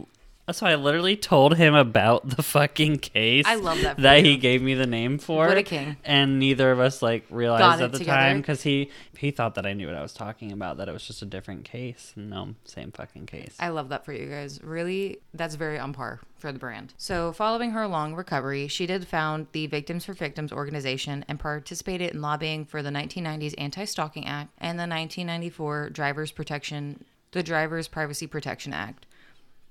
So 0.52 0.64
I 0.64 0.76
literally 0.76 1.16
told 1.16 1.56
him 1.56 1.74
about 1.74 2.28
the 2.36 2.42
fucking 2.42 2.98
case. 2.98 3.44
I 3.46 3.56
love 3.56 3.80
that 3.82 3.96
that 3.98 4.24
he 4.24 4.36
gave 4.36 4.62
me 4.62 4.74
the 4.74 4.86
name 4.86 5.18
for. 5.18 5.48
What 5.48 5.58
a 5.58 5.62
king. 5.62 5.96
And 6.04 6.38
neither 6.38 6.70
of 6.70 6.78
us 6.78 7.02
like 7.02 7.28
Got 7.28 7.36
realized 7.36 7.80
it 7.80 7.84
at 7.84 7.92
the 7.92 7.98
together. 7.98 8.16
time 8.16 8.40
because 8.40 8.62
he 8.62 8.90
he 9.16 9.32
thought 9.32 9.56
that 9.56 9.66
I 9.66 9.72
knew 9.72 9.86
what 9.88 9.96
I 9.96 10.02
was 10.02 10.12
talking 10.12 10.52
about. 10.52 10.76
That 10.76 10.88
it 10.88 10.92
was 10.92 11.06
just 11.06 11.20
a 11.22 11.26
different 11.26 11.64
case. 11.64 12.12
No, 12.14 12.54
same 12.64 12.92
fucking 12.92 13.26
case. 13.26 13.56
I 13.58 13.68
love 13.70 13.88
that 13.88 14.04
for 14.04 14.12
you 14.12 14.26
guys. 14.30 14.62
Really, 14.62 15.18
that's 15.34 15.56
very 15.56 15.78
on 15.78 15.92
par 15.92 16.20
for 16.38 16.52
the 16.52 16.58
brand. 16.58 16.94
So, 16.96 17.32
following 17.32 17.72
her 17.72 17.86
long 17.88 18.14
recovery, 18.14 18.68
she 18.68 18.86
did 18.86 19.08
found 19.08 19.48
the 19.52 19.66
Victims 19.66 20.04
for 20.04 20.12
Victims 20.12 20.52
organization 20.52 21.24
and 21.28 21.40
participated 21.40 22.12
in 22.12 22.20
lobbying 22.20 22.64
for 22.64 22.82
the 22.82 22.90
1990s 22.90 23.54
Anti-Stalking 23.58 24.26
Act 24.26 24.50
and 24.58 24.78
the 24.78 24.82
1994 24.86 25.90
Drivers 25.90 26.30
Protection, 26.30 27.04
the 27.32 27.42
Drivers 27.42 27.88
Privacy 27.88 28.26
Protection 28.26 28.72
Act, 28.72 29.05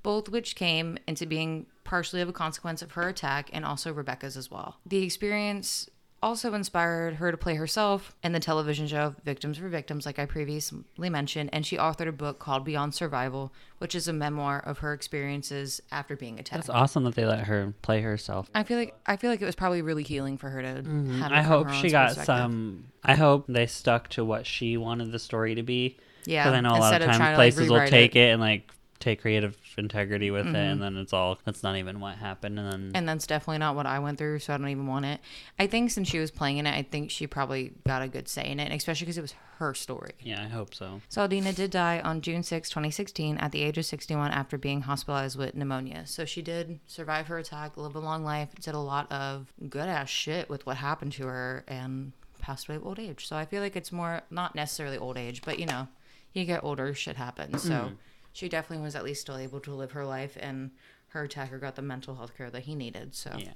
both 0.06 0.30
which 0.30 0.56
came 0.56 1.00
into 1.08 1.26
being 1.26 1.66
partially 1.84 2.22
of 2.22 2.30
a 2.30 2.32
consequence 2.32 2.84
of 2.84 2.92
her 2.92 3.10
attack 3.10 3.50
and 3.52 3.66
also 3.66 3.92
Rebecca's 3.92 4.38
as 4.38 4.52
well. 4.52 4.78
The 4.86 5.02
experience 5.02 5.90
also 6.22 6.54
inspired 6.54 7.16
her 7.16 7.32
to 7.32 7.38
play 7.38 7.56
herself 7.56 8.16
in 8.24 8.32
the 8.32 8.40
television 8.40 8.86
show 8.86 9.16
Victims 9.24 9.58
for 9.58 9.68
Victims, 9.68 10.06
like 10.06 10.20
I 10.20 10.28
previously 10.28 11.10
mentioned, 11.10 11.50
and 11.54 11.66
she 11.66 11.78
authored 11.78 12.08
a 12.08 12.12
book 12.12 12.38
called 12.38 12.64
Beyond 12.64 12.94
Survival, 12.94 13.52
which 13.80 13.96
is 13.96 14.08
a 14.08 14.14
memoir 14.14 14.60
of 14.60 14.78
her 14.80 14.94
experiences 14.94 15.82
after 15.92 16.16
being 16.16 16.40
attacked. 16.40 16.60
It's 16.60 16.70
awesome 16.70 17.04
that 17.06 17.16
they 17.16 17.26
let 17.26 17.46
her 17.48 17.74
play 17.82 18.02
herself. 18.02 18.48
I 18.54 18.62
feel 18.62 18.78
like 18.78 18.94
I 19.08 19.18
feel 19.18 19.32
like 19.32 19.42
it 19.42 19.46
was 19.46 19.56
probably 19.56 19.82
really 19.82 20.04
healing 20.04 20.38
for 20.38 20.52
her 20.52 20.62
to 20.62 20.84
Mm-hmm. 20.84 21.24
I 21.24 21.42
hope 21.42 21.68
her 21.68 21.74
she 21.74 21.90
got 21.90 22.14
some. 22.16 22.86
I 23.04 23.16
hope 23.16 23.46
they 23.48 23.66
stuck 23.66 24.10
to 24.10 24.24
what 24.24 24.46
she 24.46 24.78
wanted 24.78 25.12
the 25.12 25.20
story 25.20 25.56
to 25.56 25.64
be. 25.64 25.98
Yeah, 26.26 26.44
because 26.44 26.58
I 26.58 26.62
know 26.62 26.70
a 26.70 26.78
lot 26.78 26.94
instead 26.94 27.02
of 27.02 27.10
of 27.10 27.12
times 27.12 27.18
trying 27.18 27.34
to, 27.34 27.38
like, 27.38 27.54
places 27.54 27.72
will 27.72 27.88
take 27.88 28.16
it. 28.16 28.20
It. 28.20 28.32
and 28.34 28.42
like 28.42 28.72
take 29.00 29.22
creative 29.22 29.58
integrity 29.78 30.32
with 30.32 30.48
it, 30.48 30.56
and 30.56 30.56
mm-hmm. 30.56 30.82
then 30.82 30.98
it's 30.98 31.14
all 31.14 31.38
that's 31.44 31.64
not 31.64 31.76
even 31.76 32.00
what 32.00 32.16
happened, 32.16 32.60
and 32.60 32.72
then 32.72 32.92
And 32.96 33.08
that's 33.08 33.28
definitely 33.28 33.60
not 33.60 33.76
what 33.76 33.86
I 33.86 34.00
went 34.00 34.18
through, 34.18 34.40
so 34.40 34.54
I 34.54 34.58
don't 34.58 34.70
even 34.70 34.88
want 34.88 35.06
it. 35.06 35.20
I 35.60 35.68
think 35.68 35.92
since 35.92 36.08
she 36.08 36.20
was 36.20 36.32
playing 36.32 36.58
in 36.58 36.68
it, 36.68 36.76
I 36.76 36.84
think 36.84 37.12
she 37.12 37.28
probably 37.28 37.74
got 37.86 38.02
a 38.02 38.08
good 38.08 38.28
say 38.28 38.50
in 38.50 38.60
it, 38.60 38.72
especially 38.72 39.06
because 39.06 39.18
it 39.18 39.22
was 39.22 39.36
her 39.58 39.74
story. 39.74 40.12
yeah, 40.22 40.44
I 40.44 40.48
hope 40.48 40.74
so. 40.74 41.02
So 41.08 41.22
Saldana 41.22 41.54
did 41.54 41.72
die 41.72 42.02
on 42.02 42.22
June 42.22 42.44
6, 42.44 42.70
2016, 42.70 43.38
at 43.38 43.52
the 43.52 43.62
age 43.62 43.78
of 43.78 43.86
61 43.86 44.32
after 44.32 44.58
being 44.58 44.82
hospitalized 44.82 45.38
with 45.38 45.56
pneumonia. 45.56 46.06
So 46.06 46.26
she 46.26 46.42
did 46.42 46.80
survive 46.88 47.28
her 47.28 47.38
attack, 47.38 47.78
live 47.78 47.96
a 47.96 48.00
long 48.00 48.24
life, 48.24 48.50
did 48.60 48.76
a 48.76 48.80
lot 48.80 49.12
of 49.12 49.54
good 49.70 49.88
ass 49.88 50.10
shit 50.10 50.50
with 50.50 50.66
what 50.66 50.78
happened 50.78 51.14
to 51.14 51.28
her, 51.28 51.64
and 51.68 52.12
passed 52.40 52.68
away 52.68 52.76
of 52.76 52.86
old 52.86 53.00
age. 53.00 53.28
So 53.28 53.36
I 53.36 53.46
feel 53.46 53.62
like 53.62 53.76
it's 53.76 53.92
more, 53.92 54.22
not 54.30 54.56
necessarily 54.56 54.98
old 54.98 55.18
age, 55.18 55.42
but 55.44 55.58
you 55.58 55.66
know, 55.66 55.88
you 56.34 56.46
get 56.46 56.64
older, 56.64 56.94
shit 56.94 57.16
happens. 57.16 57.64
So 57.64 57.70
mm-hmm. 57.70 57.96
She 58.36 58.50
definitely 58.50 58.84
was 58.84 58.96
at 58.96 59.04
least 59.06 59.22
still 59.22 59.38
able 59.38 59.62
to 59.62 59.74
live 59.74 59.94
her 59.94 60.06
life, 60.06 60.38
and 60.40 60.72
her 61.10 61.24
attacker 61.24 61.58
got 61.58 61.76
the 61.76 61.82
mental 61.82 62.16
health 62.16 62.36
care 62.36 62.50
that 62.52 62.64
he 62.64 62.76
needed. 62.76 63.16
So 63.16 63.32
Yeah. 63.38 63.54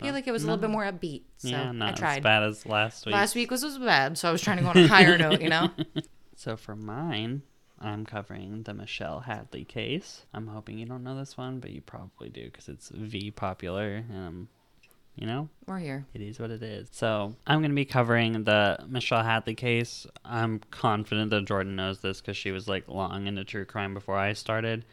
I 0.00 0.04
feel 0.04 0.14
like 0.14 0.26
it 0.26 0.32
was 0.32 0.42
a 0.44 0.46
little 0.46 0.60
bit 0.60 0.70
more 0.70 0.84
upbeat. 0.84 1.22
So 1.38 1.48
yeah, 1.48 1.68
I 1.68 1.72
not 1.72 1.92
as 1.94 1.98
tried. 1.98 2.22
bad 2.22 2.42
as 2.44 2.64
last 2.64 3.04
week. 3.04 3.12
Last 3.14 3.34
week 3.34 3.50
was, 3.50 3.62
was 3.64 3.78
bad, 3.78 4.16
so 4.16 4.28
I 4.28 4.32
was 4.32 4.40
trying 4.40 4.56
to 4.58 4.62
go 4.62 4.70
on 4.70 4.76
a 4.78 4.86
higher 4.86 5.18
note, 5.18 5.40
you 5.42 5.48
know? 5.48 5.70
So 6.34 6.56
for 6.56 6.74
mine, 6.74 7.42
I'm 7.78 8.04
covering 8.06 8.62
the 8.64 8.74
Michelle 8.74 9.20
Hadley 9.20 9.64
case. 9.64 10.22
I'm 10.32 10.46
hoping 10.48 10.78
you 10.78 10.86
don't 10.86 11.04
know 11.04 11.16
this 11.16 11.36
one, 11.36 11.60
but 11.60 11.70
you 11.70 11.80
probably 11.82 12.30
do 12.30 12.44
because 12.46 12.68
it's 12.68 12.88
V 12.88 13.30
popular. 13.30 14.04
And 14.08 14.16
um, 14.28 14.48
you 15.14 15.26
know, 15.26 15.48
We're 15.66 15.78
here. 15.78 16.06
it 16.14 16.20
is 16.22 16.38
what 16.40 16.50
it 16.50 16.62
is. 16.62 16.88
So 16.90 17.34
I'm 17.46 17.60
going 17.60 17.70
to 17.70 17.74
be 17.74 17.84
covering 17.84 18.44
the 18.44 18.78
Michelle 18.88 19.22
Hadley 19.22 19.54
case. 19.54 20.06
I'm 20.24 20.60
confident 20.70 21.30
that 21.30 21.44
Jordyn 21.44 21.74
knows 21.74 22.00
this 22.00 22.20
because 22.20 22.36
she 22.36 22.50
was 22.50 22.66
like 22.68 22.88
long 22.88 23.26
into 23.26 23.44
true 23.44 23.64
crime 23.64 23.94
before 23.94 24.16
I 24.18 24.32
started. 24.32 24.84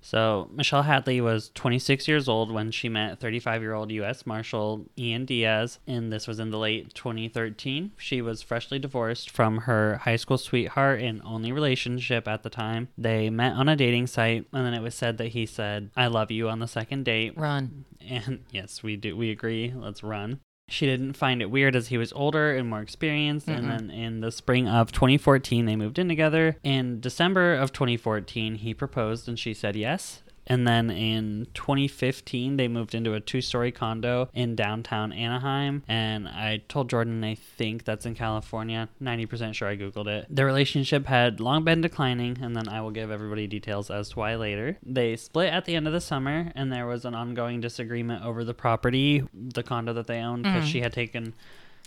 So 0.00 0.48
Michelle 0.52 0.82
Hadley 0.82 1.20
was 1.20 1.50
26 1.54 2.08
years 2.08 2.28
old 2.28 2.50
when 2.50 2.70
she 2.70 2.88
met 2.88 3.20
35-year-old 3.20 3.90
U.S. 3.92 4.24
Marshal 4.26 4.86
Ian 4.98 5.24
Diaz, 5.24 5.78
and 5.86 6.12
this 6.12 6.26
was 6.26 6.40
in 6.40 6.50
the 6.50 6.58
late 6.58 6.94
2013. 6.94 7.92
She 7.96 8.22
was 8.22 8.42
freshly 8.42 8.78
divorced 8.78 9.30
from 9.30 9.58
her 9.58 9.98
high 9.98 10.16
school 10.16 10.38
sweetheart 10.38 11.00
and 11.00 11.20
only 11.24 11.52
relationship 11.52 12.26
at 12.26 12.42
the 12.42 12.50
time. 12.50 12.88
They 12.96 13.30
met 13.30 13.52
on 13.52 13.68
a 13.68 13.76
dating 13.76 14.06
site, 14.06 14.46
and 14.52 14.64
then 14.64 14.74
it 14.74 14.82
was 14.82 14.94
said 14.94 15.18
that 15.18 15.28
he 15.28 15.46
said, 15.46 15.90
"I 15.96 16.06
love 16.06 16.30
you" 16.30 16.48
on 16.48 16.60
the 16.60 16.66
second 16.66 17.04
date. 17.04 17.36
Run. 17.36 17.84
And 18.00 18.44
yes, 18.50 18.82
we 18.82 18.96
do. 18.96 19.16
We 19.16 19.30
agree. 19.30 19.72
Let's 19.76 20.02
run. 20.02 20.40
She 20.70 20.86
didn't 20.86 21.14
find 21.14 21.42
it 21.42 21.50
weird 21.50 21.74
as 21.74 21.88
he 21.88 21.98
was 21.98 22.12
older 22.12 22.54
and 22.54 22.70
more 22.70 22.80
experienced. 22.80 23.48
And 23.48 23.68
then 23.68 23.90
in 23.90 24.20
the 24.20 24.30
spring 24.30 24.68
of 24.68 24.92
2014, 24.92 25.66
they 25.66 25.74
moved 25.74 25.98
in 25.98 26.08
together. 26.08 26.56
In 26.62 27.00
December 27.00 27.54
of 27.54 27.72
2014, 27.72 28.54
he 28.54 28.72
proposed 28.72 29.28
and 29.28 29.38
she 29.38 29.52
said 29.52 29.74
yes. 29.74 30.22
And 30.50 30.66
then 30.66 30.90
in 30.90 31.46
2015, 31.54 32.56
they 32.56 32.66
moved 32.66 32.94
into 32.94 33.14
a 33.14 33.20
two 33.20 33.40
story 33.40 33.70
condo 33.70 34.28
in 34.34 34.56
downtown 34.56 35.12
Anaheim. 35.12 35.84
And 35.86 36.26
I 36.26 36.62
told 36.68 36.90
Jordyn, 36.90 37.24
I 37.24 37.36
think 37.36 37.84
that's 37.84 38.04
in 38.04 38.16
California. 38.16 38.88
90% 39.00 39.54
sure 39.54 39.68
I 39.68 39.76
Googled 39.76 40.08
it. 40.08 40.26
Their 40.28 40.46
relationship 40.46 41.06
had 41.06 41.38
long 41.38 41.62
been 41.62 41.80
declining, 41.80 42.38
and 42.42 42.56
then 42.56 42.68
I 42.68 42.80
will 42.80 42.90
give 42.90 43.12
everybody 43.12 43.46
details 43.46 43.90
as 43.90 44.08
to 44.10 44.18
why 44.18 44.34
later. 44.34 44.76
They 44.82 45.14
split 45.16 45.52
at 45.52 45.66
the 45.66 45.76
end 45.76 45.86
of 45.86 45.92
the 45.92 46.00
summer, 46.00 46.50
and 46.56 46.72
there 46.72 46.86
was 46.86 47.04
an 47.04 47.14
ongoing 47.14 47.60
disagreement 47.60 48.24
over 48.24 48.42
the 48.42 48.54
property, 48.54 49.22
the 49.32 49.62
condo 49.62 49.92
that 49.92 50.08
they 50.08 50.18
owned, 50.18 50.42
because 50.42 50.64
mm. 50.64 50.72
she 50.72 50.80
had 50.80 50.92
taken 50.92 51.34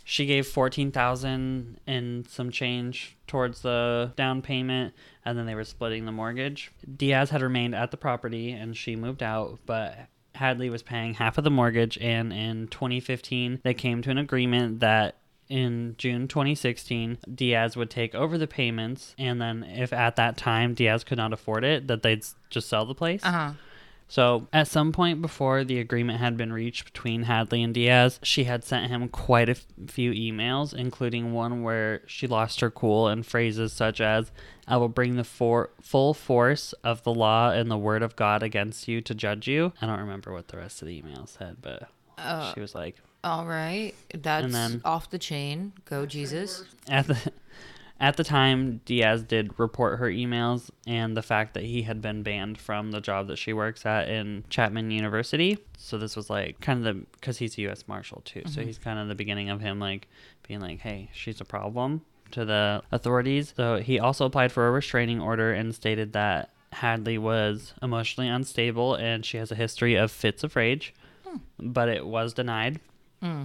she 0.03 0.25
gave 0.25 0.45
14,000 0.47 1.79
and 1.87 2.27
some 2.27 2.51
change 2.51 3.15
towards 3.27 3.61
the 3.61 4.11
down 4.15 4.41
payment 4.41 4.93
and 5.23 5.37
then 5.37 5.45
they 5.45 5.55
were 5.55 5.63
splitting 5.63 6.05
the 6.05 6.11
mortgage. 6.11 6.71
Diaz 6.97 7.29
had 7.29 7.41
remained 7.41 7.73
at 7.73 7.91
the 7.91 7.97
property 7.97 8.51
and 8.51 8.75
she 8.75 8.95
moved 8.95 9.23
out, 9.23 9.59
but 9.65 9.97
Hadley 10.35 10.69
was 10.69 10.83
paying 10.83 11.13
half 11.13 11.37
of 11.37 11.43
the 11.43 11.51
mortgage 11.51 11.97
and 11.99 12.33
in 12.33 12.67
2015 12.67 13.61
they 13.63 13.73
came 13.73 14.01
to 14.01 14.09
an 14.11 14.17
agreement 14.17 14.81
that 14.81 15.15
in 15.49 15.95
June 15.97 16.27
2016 16.27 17.19
Diaz 17.33 17.77
would 17.77 17.89
take 17.89 18.15
over 18.15 18.37
the 18.37 18.47
payments 18.47 19.13
and 19.17 19.41
then 19.41 19.63
if 19.63 19.93
at 19.93 20.15
that 20.15 20.35
time 20.37 20.73
Diaz 20.73 21.03
could 21.03 21.17
not 21.17 21.31
afford 21.31 21.63
it 21.63 21.87
that 21.87 22.01
they'd 22.03 22.25
just 22.49 22.67
sell 22.67 22.85
the 22.85 22.95
place. 22.95 23.23
Uh 23.23 23.31
huh. 23.31 23.51
So, 24.13 24.47
at 24.53 24.67
some 24.67 24.91
point 24.91 25.23
before 25.23 25.63
the 25.63 25.79
agreement 25.79 26.19
had 26.19 26.37
been 26.37 26.53
reached 26.53 26.85
between 26.85 27.23
Hadley 27.23 27.63
and 27.63 27.73
Diaz, 27.73 28.19
she 28.21 28.43
had 28.43 28.63
sent 28.63 28.91
him 28.91 29.07
quite 29.09 29.49
a 29.49 29.53
f- 29.53 29.65
few 29.87 30.11
emails, 30.11 30.71
including 30.71 31.33
one 31.33 31.63
where 31.63 32.03
she 32.05 32.27
lost 32.27 32.59
her 32.59 32.69
cool 32.69 33.07
and 33.07 33.25
phrases 33.25 33.73
such 33.73 33.99
as, 33.99 34.31
I 34.67 34.77
will 34.77 34.87
bring 34.87 35.15
the 35.15 35.23
for- 35.23 35.71
full 35.81 36.13
force 36.13 36.73
of 36.83 37.01
the 37.01 37.11
law 37.11 37.49
and 37.49 37.71
the 37.71 37.77
word 37.79 38.03
of 38.03 38.15
God 38.15 38.43
against 38.43 38.87
you 38.87 39.01
to 39.01 39.15
judge 39.15 39.47
you. 39.47 39.73
I 39.81 39.87
don't 39.87 39.99
remember 40.01 40.31
what 40.31 40.49
the 40.49 40.57
rest 40.57 40.83
of 40.83 40.89
the 40.89 40.95
email 40.95 41.25
said, 41.25 41.57
but 41.63 41.89
uh, 42.19 42.53
she 42.53 42.59
was 42.59 42.75
like, 42.75 42.97
All 43.23 43.47
right. 43.47 43.93
That's 44.13 44.53
then- 44.53 44.81
off 44.85 45.09
the 45.09 45.17
chain. 45.17 45.73
Go, 45.85 46.05
Jesus. 46.05 46.65
at 46.87 47.07
the 47.07 47.17
at 48.03 48.17
the 48.17 48.23
time 48.23 48.81
Diaz 48.83 49.23
did 49.23 49.57
report 49.57 49.97
her 49.97 50.07
emails 50.07 50.69
and 50.85 51.15
the 51.15 51.21
fact 51.21 51.53
that 51.53 51.63
he 51.63 51.83
had 51.83 52.01
been 52.01 52.21
banned 52.21 52.57
from 52.57 52.91
the 52.91 52.99
job 52.99 53.27
that 53.27 53.37
she 53.37 53.53
works 53.53 53.85
at 53.85 54.09
in 54.09 54.43
Chapman 54.49 54.91
University. 54.91 55.57
So 55.77 55.97
this 55.97 56.17
was 56.17 56.29
like 56.29 56.59
kind 56.59 56.85
of 56.85 56.95
the 56.95 57.05
cuz 57.21 57.37
he's 57.37 57.57
a 57.57 57.61
US 57.69 57.87
Marshal 57.87 58.21
too. 58.25 58.41
So 58.45 58.59
mm-hmm. 58.59 58.67
he's 58.67 58.77
kind 58.77 58.99
of 58.99 59.07
the 59.07 59.15
beginning 59.15 59.49
of 59.49 59.61
him 59.61 59.79
like 59.79 60.09
being 60.45 60.59
like, 60.59 60.79
"Hey, 60.79 61.09
she's 61.13 61.39
a 61.39 61.45
problem." 61.45 62.01
to 62.31 62.45
the 62.45 62.81
authorities. 62.91 63.53
So 63.55 63.77
he 63.77 63.99
also 63.99 64.25
applied 64.25 64.51
for 64.51 64.67
a 64.67 64.71
restraining 64.71 65.21
order 65.21 65.53
and 65.53 65.75
stated 65.75 66.13
that 66.13 66.49
Hadley 66.71 67.19
was 67.19 67.75
emotionally 67.79 68.27
unstable 68.27 68.95
and 68.95 69.23
she 69.23 69.37
has 69.37 69.51
a 69.51 69.55
history 69.55 69.93
of 69.93 70.11
fits 70.11 70.43
of 70.43 70.55
rage, 70.55 70.95
hmm. 71.23 71.37
but 71.59 71.89
it 71.89 72.07
was 72.07 72.33
denied. 72.33 72.79
Hmm. 73.21 73.43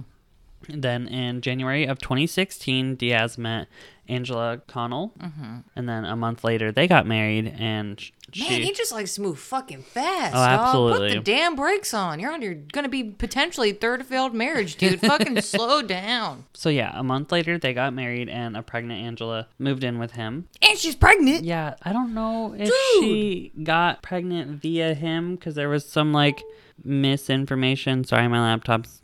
Then 0.67 1.07
in 1.07 1.41
January 1.41 1.85
of 1.85 1.99
2016, 1.99 2.95
Diaz 2.95 3.37
met 3.37 3.67
Angela 4.07 4.61
Connell, 4.67 5.13
mm-hmm. 5.19 5.57
and 5.75 5.87
then 5.87 6.03
a 6.03 6.15
month 6.15 6.43
later 6.43 6.71
they 6.71 6.87
got 6.87 7.05
married. 7.05 7.53
And 7.57 7.99
sh- 7.99 8.11
she, 8.33 8.49
Man, 8.49 8.61
he 8.61 8.73
just 8.73 8.91
likes 8.91 9.15
to 9.15 9.21
move 9.21 9.39
fucking 9.39 9.83
fast. 9.83 10.33
Oh, 10.35 10.37
dog. 10.39 10.59
absolutely. 10.59 11.09
Put 11.09 11.15
the 11.15 11.31
damn 11.31 11.55
brakes 11.55 11.93
on. 11.93 12.19
You're 12.19 12.31
on 12.31 12.41
your 12.41 12.55
gonna 12.55 12.89
be 12.89 13.03
potentially 13.03 13.71
third 13.71 14.05
failed 14.05 14.33
marriage, 14.33 14.75
dude. 14.75 14.99
fucking 14.99 15.39
slow 15.41 15.81
down. 15.81 16.45
so 16.53 16.69
yeah, 16.69 16.91
a 16.93 17.03
month 17.03 17.31
later 17.31 17.57
they 17.57 17.73
got 17.73 17.93
married, 17.93 18.29
and 18.29 18.57
a 18.57 18.61
pregnant 18.63 19.01
Angela 19.01 19.47
moved 19.59 19.83
in 19.83 19.99
with 19.99 20.11
him. 20.11 20.47
And 20.61 20.77
she's 20.77 20.95
pregnant. 20.95 21.43
Yeah, 21.43 21.75
I 21.83 21.93
don't 21.93 22.13
know 22.13 22.53
if 22.57 22.65
Dude. 22.65 22.73
she 22.99 23.51
got 23.63 24.01
pregnant 24.01 24.61
via 24.61 24.93
him 24.93 25.35
because 25.35 25.55
there 25.55 25.69
was 25.69 25.87
some 25.87 26.11
like 26.11 26.41
misinformation. 26.83 28.03
Sorry, 28.03 28.27
my 28.27 28.41
laptop's 28.41 29.01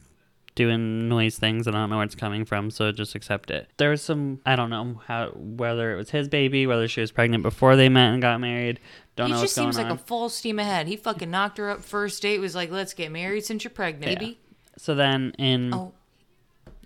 doing 0.55 1.07
noise 1.09 1.37
things 1.37 1.67
and 1.67 1.75
I 1.75 1.81
don't 1.81 1.89
know 1.89 1.97
where 1.97 2.05
it's 2.05 2.15
coming 2.15 2.45
from, 2.45 2.71
so 2.71 2.91
just 2.91 3.13
accept 3.15 3.51
it. 3.51 3.67
There 3.77 3.89
was 3.89 4.01
some 4.01 4.39
I 4.45 4.55
don't 4.55 4.69
know 4.69 5.01
how 5.07 5.27
whether 5.35 5.93
it 5.93 5.97
was 5.97 6.09
his 6.11 6.27
baby, 6.27 6.65
whether 6.65 6.87
she 6.87 7.01
was 7.01 7.11
pregnant 7.11 7.43
before 7.43 7.75
they 7.75 7.89
met 7.89 8.13
and 8.13 8.21
got 8.21 8.39
married. 8.39 8.79
Don't 9.15 9.27
he 9.27 9.33
know 9.33 9.41
just 9.41 9.51
what's 9.51 9.55
going 9.55 9.67
seems 9.67 9.77
like 9.77 9.85
on. 9.87 9.91
a 9.93 9.97
full 9.97 10.29
steam 10.29 10.59
ahead. 10.59 10.87
He 10.87 10.95
fucking 10.95 11.29
knocked 11.29 11.57
her 11.57 11.69
up 11.69 11.83
first 11.83 12.21
date. 12.21 12.39
Was 12.39 12.55
like, 12.55 12.71
let's 12.71 12.93
get 12.93 13.11
married 13.11 13.45
since 13.45 13.63
you're 13.63 13.71
pregnant, 13.71 14.11
Yeah. 14.11 14.17
baby. 14.19 14.39
so 14.77 14.95
then 14.95 15.33
in 15.37 15.73
Oh, 15.73 15.93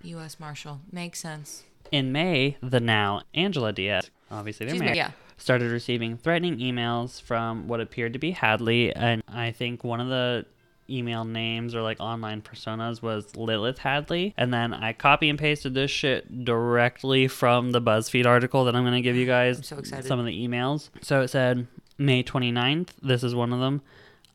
U.S. 0.02 0.38
Marshal 0.40 0.80
makes 0.92 1.20
sense. 1.20 1.64
in 1.92 2.12
May, 2.12 2.56
the 2.62 2.80
now 2.80 3.22
Angela 3.34 3.72
Diaz, 3.72 4.10
obviously 4.30 4.66
they're 4.66 4.74
She's 4.76 4.80
married, 4.80 4.96
yeah. 4.96 5.10
started 5.36 5.70
receiving 5.72 6.16
threatening 6.16 6.58
emails 6.58 7.20
from 7.20 7.66
what 7.68 7.80
appeared 7.80 8.12
to 8.14 8.18
be 8.18 8.30
Hadley, 8.30 8.94
and 8.94 9.22
I 9.28 9.50
think 9.52 9.82
one 9.84 10.00
of 10.00 10.08
the 10.08 10.46
email 10.90 11.24
names 11.24 11.74
or 11.74 11.82
like 11.82 12.00
online 12.00 12.42
personas 12.42 13.02
was 13.02 13.36
Lilith 13.36 13.78
Hadley. 13.78 14.34
And 14.36 14.52
then 14.52 14.74
I 14.74 14.92
copy 14.92 15.28
and 15.28 15.38
pasted 15.38 15.74
this 15.74 15.90
shit 15.90 16.44
directly 16.44 17.28
from 17.28 17.72
the 17.72 17.80
BuzzFeed 17.80 18.26
article 18.26 18.64
that 18.64 18.74
I'm 18.74 18.82
going 18.84 18.94
to 18.94 19.00
give 19.00 19.16
you 19.16 19.26
guys. 19.38 19.58
I'm 19.58 19.62
so 19.62 19.78
excited. 19.78 20.06
Some 20.06 20.18
of 20.18 20.26
the 20.26 20.46
emails. 20.46 20.90
So 21.02 21.20
it 21.20 21.28
said 21.28 21.66
May 21.98 22.22
29th. 22.22 22.88
This 23.02 23.22
is 23.22 23.34
one 23.34 23.52
of 23.52 23.60
them. 23.60 23.82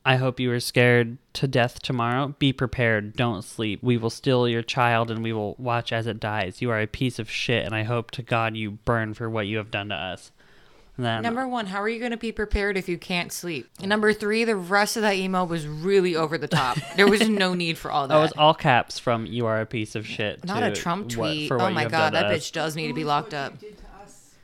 I 0.06 0.16
hope 0.16 0.38
you 0.38 0.52
are 0.52 0.60
scared 0.60 1.18
to 1.32 1.48
death 1.48 1.82
tomorrow. 1.82 2.36
Be 2.38 2.52
prepared. 2.52 3.16
Don't 3.16 3.42
sleep. 3.42 3.82
We 3.82 3.96
will 3.96 4.08
steal 4.08 4.48
your 4.48 4.62
child 4.62 5.10
and 5.10 5.20
we 5.20 5.32
will 5.32 5.56
watch 5.58 5.92
as 5.92 6.06
it 6.06 6.20
dies. 6.20 6.62
You 6.62 6.70
are 6.70 6.80
a 6.80 6.86
piece 6.86 7.18
of 7.18 7.28
shit, 7.28 7.64
and 7.64 7.74
I 7.74 7.82
hope 7.82 8.12
to 8.12 8.22
God 8.22 8.56
you 8.56 8.70
burn 8.70 9.14
for 9.14 9.28
what 9.28 9.48
you 9.48 9.56
have 9.56 9.72
done 9.72 9.88
to 9.88 9.96
us. 9.96 10.30
And 10.96 11.04
then 11.04 11.22
Number 11.22 11.46
one, 11.46 11.66
how 11.66 11.82
are 11.82 11.88
you 11.88 11.98
going 11.98 12.12
to 12.12 12.16
be 12.16 12.32
prepared 12.32 12.76
if 12.78 12.88
you 12.88 12.96
can't 12.96 13.30
sleep? 13.30 13.68
And 13.80 13.88
number 13.88 14.12
three, 14.14 14.44
the 14.44 14.56
rest 14.56 14.96
of 14.96 15.02
that 15.02 15.14
email 15.16 15.46
was 15.46 15.66
really 15.66 16.16
over 16.16 16.38
the 16.38 16.48
top. 16.48 16.78
There 16.96 17.06
was 17.08 17.28
no 17.28 17.52
need 17.52 17.76
for 17.76 17.90
all 17.90 18.08
that. 18.08 18.14
Oh, 18.16 18.22
was 18.22 18.32
all 18.38 18.54
caps 18.54 18.98
from 18.98 19.26
"You 19.26 19.44
are 19.46 19.60
a 19.60 19.66
piece 19.66 19.94
of 19.94 20.06
shit." 20.06 20.42
Not 20.46 20.60
to 20.60 20.72
a 20.72 20.74
Trump 20.74 21.04
what- 21.06 21.12
tweet. 21.12 21.48
for 21.48 21.60
oh 21.60 21.70
my 21.70 21.84
god, 21.86 22.14
that 22.14 22.28
to 22.30 22.34
bitch 22.34 22.52
does 22.52 22.74
need 22.74 22.88
to 22.88 22.94
be 22.94 23.04
locked 23.04 23.34
up. 23.34 23.52
You 23.60 23.68
did 23.68 23.78
to 23.78 23.84
us. 24.02 24.34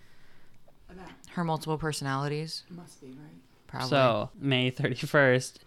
About 0.90 1.06
Her 1.30 1.44
multiple 1.44 1.78
personalities, 1.78 2.64
must 2.68 3.00
be 3.00 3.06
right. 3.08 3.16
probably. 3.66 3.88
So 3.88 4.30
May 4.38 4.68
thirty 4.70 5.06
first, 5.06 5.60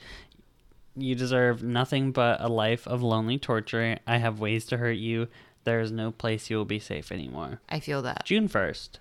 you 0.95 1.15
deserve 1.15 1.63
nothing 1.63 2.11
but 2.11 2.39
a 2.41 2.47
life 2.47 2.87
of 2.87 3.01
lonely 3.01 3.39
torture. 3.39 3.97
I 4.05 4.17
have 4.17 4.39
ways 4.39 4.65
to 4.67 4.77
hurt 4.77 4.97
you. 4.97 5.27
There 5.63 5.79
is 5.79 5.91
no 5.91 6.11
place 6.11 6.51
you 6.51 6.57
will 6.57 6.65
be 6.65 6.77
safe 6.79 7.11
anymore. 7.11 7.59
I 7.67 7.79
feel 7.79 8.03
that. 8.03 8.23
June 8.25 8.47
first. 8.47 8.99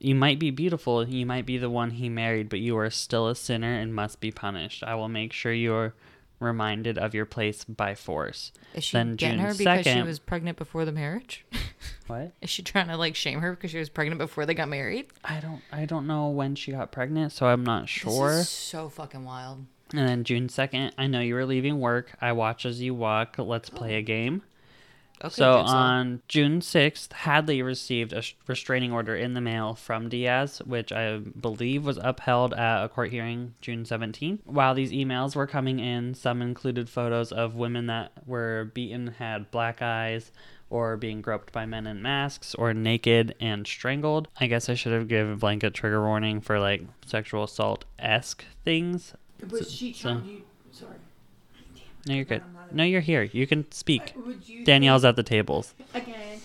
You 0.00 0.14
might 0.14 0.38
be 0.38 0.50
beautiful, 0.50 1.06
you 1.06 1.26
might 1.26 1.44
be 1.46 1.58
the 1.58 1.70
one 1.70 1.90
he 1.90 2.08
married, 2.08 2.48
but 2.48 2.58
you 2.58 2.76
are 2.78 2.90
still 2.90 3.28
a 3.28 3.34
sinner 3.34 3.72
and 3.74 3.94
must 3.94 4.18
be 4.20 4.30
punished. 4.30 4.82
I 4.82 4.94
will 4.94 5.08
make 5.08 5.32
sure 5.32 5.52
you 5.52 5.74
are 5.74 5.94
reminded 6.40 6.96
of 6.96 7.14
your 7.14 7.26
place 7.26 7.64
by 7.64 7.94
force. 7.94 8.50
Is 8.74 8.82
she 8.84 8.96
then 8.96 9.14
getting 9.16 9.38
June 9.38 9.46
her 9.46 9.54
because 9.54 9.86
she 9.86 10.02
was 10.02 10.18
pregnant 10.18 10.56
before 10.56 10.84
the 10.84 10.92
marriage? 10.92 11.44
What? 12.06 12.32
Is 12.42 12.50
she 12.50 12.62
trying 12.62 12.88
to 12.88 12.96
like 12.96 13.14
shame 13.14 13.40
her 13.40 13.52
because 13.52 13.70
she 13.70 13.78
was 13.78 13.88
pregnant 13.88 14.18
before 14.18 14.44
they 14.44 14.52
got 14.52 14.68
married? 14.68 15.06
I 15.24 15.38
don't 15.38 15.62
I 15.70 15.84
don't 15.84 16.08
know 16.08 16.28
when 16.28 16.56
she 16.56 16.72
got 16.72 16.90
pregnant, 16.90 17.30
so 17.30 17.46
I'm 17.46 17.62
not 17.62 17.88
sure. 17.88 18.30
This 18.30 18.40
is 18.40 18.48
so 18.48 18.88
fucking 18.88 19.24
wild. 19.24 19.64
And 19.92 20.08
then 20.08 20.24
June 20.24 20.48
2nd, 20.48 20.92
I 20.98 21.06
know 21.06 21.20
you 21.20 21.34
were 21.34 21.46
leaving 21.46 21.78
work. 21.78 22.12
I 22.20 22.32
watch 22.32 22.66
as 22.66 22.80
you 22.80 22.94
walk. 22.94 23.36
Let's 23.38 23.70
play 23.70 23.94
a 23.94 24.02
game. 24.16 24.42
Okay, 25.22 25.34
so 25.34 25.58
Jigsaw. 25.58 25.76
on 25.76 26.22
June 26.28 26.60
6th, 26.60 27.12
Hadley 27.12 27.60
received 27.60 28.12
a 28.12 28.22
restraining 28.46 28.90
order 28.90 29.14
in 29.14 29.34
the 29.34 29.40
mail 29.40 29.74
from 29.74 30.08
Diaz, 30.08 30.62
which 30.64 30.92
I 30.92 31.18
believe 31.18 31.84
was 31.84 31.98
upheld 31.98 32.54
at 32.54 32.84
a 32.84 32.88
court 32.88 33.10
hearing 33.10 33.54
June 33.60 33.84
17th. 33.84 34.40
While 34.46 34.74
these 34.74 34.92
emails 34.92 35.36
were 35.36 35.46
coming 35.46 35.78
in, 35.78 36.14
some 36.14 36.40
included 36.40 36.88
photos 36.88 37.32
of 37.32 37.54
women 37.54 37.86
that 37.86 38.12
were 38.26 38.70
beaten, 38.72 39.08
had 39.18 39.50
black 39.50 39.82
eyes, 39.82 40.32
or 40.70 40.96
being 40.96 41.20
groped 41.20 41.52
by 41.52 41.66
men 41.66 41.86
in 41.86 42.00
masks, 42.00 42.54
or 42.54 42.72
naked 42.72 43.34
and 43.40 43.66
strangled. 43.66 44.28
I 44.40 44.46
guess 44.46 44.68
I 44.70 44.74
should 44.74 44.92
have 44.92 45.08
given 45.08 45.36
blanket 45.36 45.74
trigger 45.74 46.00
warning 46.00 46.40
for 46.40 46.58
like 46.58 46.82
sexual 47.04 47.44
assault 47.44 47.84
esque 47.98 48.44
things. 48.64 49.12
Was 49.50 49.70
she 49.70 49.92
so- 49.92 50.14
trying 50.14 50.24
you? 50.28 50.42
Sorry. 52.06 52.08
No, 52.08 52.14
you're 52.14 52.24
good. 52.24 52.42
No, 52.72 52.84
you're 52.84 53.00
here. 53.00 53.22
You 53.22 53.46
can 53.46 53.70
speak. 53.72 54.14
Uh, 54.16 54.20
Would 54.26 54.48
you 54.48 54.64
Danielle's 54.64 55.02
think- 55.02 55.10
at 55.10 55.16
the 55.16 55.22
tables. 55.22 55.74
again. 55.94 56.40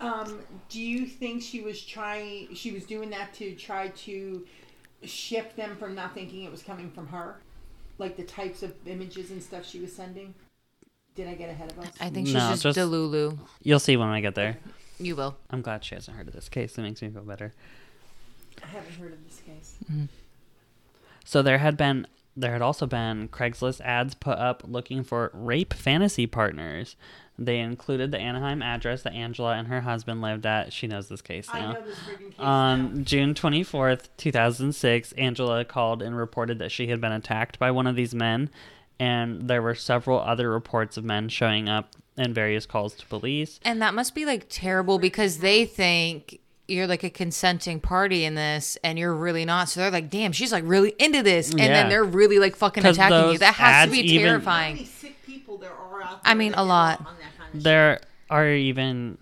Hi. 0.00 0.08
Um, 0.08 0.40
do 0.68 0.80
you 0.80 1.06
think 1.06 1.42
she 1.42 1.60
was 1.62 1.80
trying? 1.82 2.54
She 2.54 2.72
was 2.72 2.84
doing 2.84 3.10
that 3.10 3.32
to 3.34 3.54
try 3.54 3.88
to 3.88 4.46
shift 5.02 5.56
them 5.56 5.76
from 5.76 5.94
not 5.94 6.14
thinking 6.14 6.44
it 6.44 6.50
was 6.50 6.62
coming 6.62 6.90
from 6.90 7.08
her, 7.08 7.36
like 7.98 8.16
the 8.16 8.22
types 8.24 8.62
of 8.62 8.72
images 8.86 9.30
and 9.30 9.42
stuff 9.42 9.64
she 9.66 9.80
was 9.80 9.94
sending. 9.94 10.34
Did 11.14 11.28
I 11.28 11.34
get 11.34 11.48
ahead 11.48 11.70
of 11.72 11.78
us? 11.78 11.90
I 12.00 12.10
think 12.10 12.26
she's 12.26 12.34
No, 12.34 12.50
just, 12.50 12.62
just- 12.62 12.78
Delulu. 12.78 13.38
You'll 13.62 13.78
see 13.78 13.96
when 13.96 14.08
I 14.08 14.20
get 14.20 14.34
there. 14.34 14.56
You 14.98 15.16
will. 15.16 15.36
I'm 15.50 15.62
glad 15.62 15.84
she 15.84 15.94
hasn't 15.94 16.16
heard 16.16 16.26
of 16.28 16.34
this 16.34 16.48
case. 16.48 16.76
It 16.78 16.82
makes 16.82 17.02
me 17.02 17.08
feel 17.10 17.22
better. 17.22 17.52
I 18.62 18.66
haven't 18.66 18.94
heard 18.94 19.12
of 19.12 19.24
this 19.24 19.40
case. 19.46 19.74
Mm-hmm. 19.90 20.04
So 21.24 21.42
there 21.42 21.58
had 21.58 21.76
been 21.76 22.06
there 22.36 22.52
had 22.52 22.62
also 22.62 22.86
been 22.86 23.28
Craigslist 23.28 23.80
ads 23.80 24.14
put 24.14 24.38
up 24.38 24.62
looking 24.66 25.04
for 25.04 25.30
rape 25.32 25.72
fantasy 25.72 26.26
partners. 26.26 26.96
They 27.38 27.58
included 27.58 28.12
the 28.12 28.18
Anaheim 28.18 28.62
address 28.62 29.02
that 29.02 29.12
Angela 29.12 29.54
and 29.54 29.68
her 29.68 29.80
husband 29.80 30.20
lived 30.20 30.46
at. 30.46 30.72
She 30.72 30.86
knows 30.86 31.08
this 31.08 31.22
case 31.22 31.48
I 31.52 31.60
now. 31.60 31.72
know 31.72 31.82
this 31.82 31.98
friggin' 31.98 32.30
case 32.30 32.38
um, 32.38 32.44
now. 32.44 32.46
On 32.46 33.04
June 33.04 33.34
24th, 33.34 34.08
2006, 34.16 35.12
Angela 35.12 35.64
called 35.64 36.02
and 36.02 36.16
reported 36.16 36.58
that 36.60 36.70
she 36.70 36.88
had 36.88 37.00
been 37.00 37.12
attacked 37.12 37.58
by 37.58 37.70
one 37.70 37.86
of 37.86 37.96
these 37.96 38.14
men, 38.14 38.50
and 39.00 39.48
there 39.48 39.62
were 39.62 39.74
several 39.74 40.20
other 40.20 40.48
reports 40.50 40.96
of 40.96 41.04
men 41.04 41.28
showing 41.28 41.68
up 41.68 41.90
and 42.16 42.34
various 42.34 42.66
calls 42.66 42.94
to 42.94 43.06
police. 43.06 43.58
And 43.64 43.82
that 43.82 43.94
must 43.94 44.14
be 44.14 44.24
like 44.24 44.46
terrible 44.48 44.98
because 44.98 45.38
they 45.38 45.64
think 45.64 46.38
you're 46.66 46.86
like 46.86 47.02
a 47.04 47.10
consenting 47.10 47.78
party 47.80 48.24
in 48.24 48.34
this 48.34 48.78
and 48.82 48.98
you're 48.98 49.14
really 49.14 49.44
not. 49.44 49.68
So 49.68 49.80
they're 49.80 49.90
like, 49.90 50.08
damn, 50.10 50.32
she's 50.32 50.50
like 50.52 50.64
really 50.66 50.94
into 50.98 51.22
this. 51.22 51.50
And 51.50 51.60
Yeah. 51.60 51.68
then 51.68 51.88
they're 51.90 52.04
really 52.04 52.38
like 52.38 52.56
fucking 52.56 52.84
attacking 52.86 53.32
you. 53.32 53.38
That 53.38 53.54
has 53.54 53.86
to 53.86 53.92
be 53.92 54.00
even- 54.00 54.26
terrifying. 54.26 54.74
many 54.76 54.86
sick 54.86 55.16
people 55.26 55.58
there 55.58 55.72
are 55.72 56.02
out 56.02 56.20
I 56.24 56.34
mean, 56.34 56.54
a 56.54 56.64
lot. 56.64 57.00
off 57.00 57.06
on 57.08 57.14
that 57.20 57.38
kind 57.38 57.54
of 57.54 57.62
There 57.62 58.00
are 58.30 58.48
even 58.48 59.18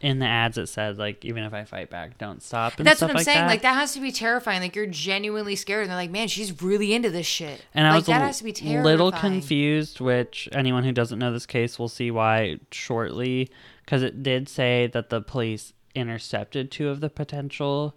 in 0.00 0.20
the 0.20 0.26
ads 0.26 0.56
it 0.56 0.68
said 0.68 0.96
like 0.96 1.24
even 1.24 1.42
if 1.42 1.52
I 1.52 1.64
fight 1.64 1.90
back, 1.90 2.16
don't 2.18 2.40
stop. 2.42 2.78
And 2.78 2.86
That's 2.86 2.98
stuff 3.00 3.08
what 3.08 3.10
I'm 3.10 3.16
like 3.16 3.24
saying. 3.24 3.38
That. 3.40 3.46
Like 3.48 3.62
that 3.62 3.74
has 3.74 3.92
to 3.94 4.00
be 4.00 4.12
terrifying. 4.12 4.62
Like 4.62 4.76
you're 4.76 4.86
genuinely 4.86 5.56
scared, 5.56 5.82
and 5.82 5.90
they're 5.90 5.96
like, 5.96 6.10
"Man, 6.12 6.28
she's 6.28 6.62
really 6.62 6.94
into 6.94 7.10
this 7.10 7.26
shit." 7.26 7.60
And 7.74 7.84
I 7.84 7.90
like 7.90 7.96
was 7.98 8.06
that 8.06 8.22
a 8.22 8.26
has 8.26 8.38
to 8.38 8.44
be 8.44 8.52
terrifying. 8.52 8.84
little 8.84 9.10
confused, 9.10 10.00
which 10.00 10.48
anyone 10.52 10.84
who 10.84 10.92
doesn't 10.92 11.18
know 11.18 11.32
this 11.32 11.46
case 11.46 11.80
will 11.80 11.88
see 11.88 12.12
why 12.12 12.58
shortly, 12.70 13.50
because 13.84 14.04
it 14.04 14.22
did 14.22 14.48
say 14.48 14.86
that 14.92 15.10
the 15.10 15.20
police 15.20 15.72
intercepted 15.94 16.70
two 16.70 16.88
of 16.88 17.00
the 17.00 17.10
potential 17.10 17.94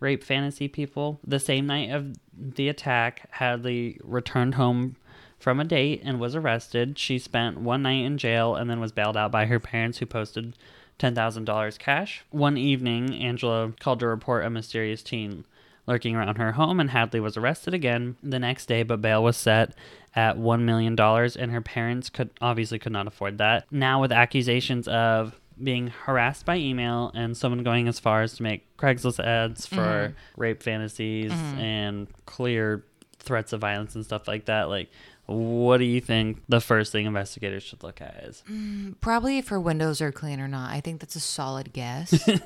rape 0.00 0.24
fantasy 0.24 0.68
people. 0.68 1.20
The 1.26 1.40
same 1.40 1.66
night 1.66 1.90
of 1.90 2.16
the 2.36 2.68
attack, 2.68 3.28
Hadley 3.32 3.98
returned 4.02 4.54
home 4.54 4.96
from 5.38 5.60
a 5.60 5.64
date 5.64 6.00
and 6.04 6.18
was 6.18 6.34
arrested. 6.34 6.98
She 6.98 7.18
spent 7.18 7.60
one 7.60 7.82
night 7.82 8.04
in 8.04 8.18
jail 8.18 8.54
and 8.54 8.68
then 8.70 8.80
was 8.80 8.92
bailed 8.92 9.16
out 9.16 9.30
by 9.30 9.46
her 9.46 9.60
parents, 9.60 9.98
who 9.98 10.06
posted 10.06 10.56
$10,000 10.98 11.78
cash. 11.78 12.24
One 12.30 12.56
evening, 12.56 13.14
Angela 13.14 13.72
called 13.78 14.00
to 14.00 14.06
report 14.06 14.44
a 14.44 14.50
mysterious 14.50 15.02
teen 15.02 15.44
lurking 15.86 16.16
around 16.16 16.36
her 16.36 16.52
home, 16.52 16.80
and 16.80 16.90
Hadley 16.90 17.20
was 17.20 17.36
arrested 17.36 17.74
again 17.74 18.16
the 18.22 18.38
next 18.38 18.66
day, 18.66 18.82
but 18.82 19.02
bail 19.02 19.22
was 19.22 19.36
set 19.36 19.74
at 20.16 20.38
$1 20.38 20.60
million, 20.62 20.98
and 20.98 21.52
her 21.52 21.60
parents 21.60 22.08
could 22.08 22.30
obviously 22.40 22.78
could 22.78 22.92
not 22.92 23.06
afford 23.06 23.38
that. 23.38 23.70
Now, 23.70 24.00
with 24.00 24.12
accusations 24.12 24.88
of 24.88 25.38
being 25.62 25.88
harassed 25.88 26.44
by 26.44 26.56
email 26.56 27.10
and 27.14 27.36
someone 27.36 27.62
going 27.62 27.88
as 27.88 28.00
far 28.00 28.22
as 28.22 28.34
to 28.36 28.42
make 28.42 28.76
Craigslist 28.76 29.22
ads 29.24 29.66
for 29.66 29.76
mm-hmm. 29.76 30.40
rape 30.40 30.62
fantasies 30.62 31.32
mm-hmm. 31.32 31.58
and 31.58 32.08
clear 32.26 32.84
threats 33.18 33.52
of 33.52 33.60
violence 33.60 33.94
and 33.94 34.04
stuff 34.04 34.28
like 34.28 34.46
that, 34.46 34.68
like, 34.68 34.90
what 35.26 35.78
do 35.78 35.84
you 35.84 36.02
think 36.02 36.42
the 36.48 36.60
first 36.60 36.92
thing 36.92 37.06
investigators 37.06 37.62
should 37.62 37.82
look 37.82 38.02
at 38.02 38.14
is? 38.24 38.42
Mm, 38.50 38.96
probably 39.00 39.38
if 39.38 39.48
her 39.48 39.58
windows 39.58 40.02
are 40.02 40.12
clean 40.12 40.38
or 40.38 40.48
not. 40.48 40.70
I 40.70 40.80
think 40.80 41.00
that's 41.00 41.16
a 41.16 41.20
solid 41.20 41.72
guess. 41.72 42.28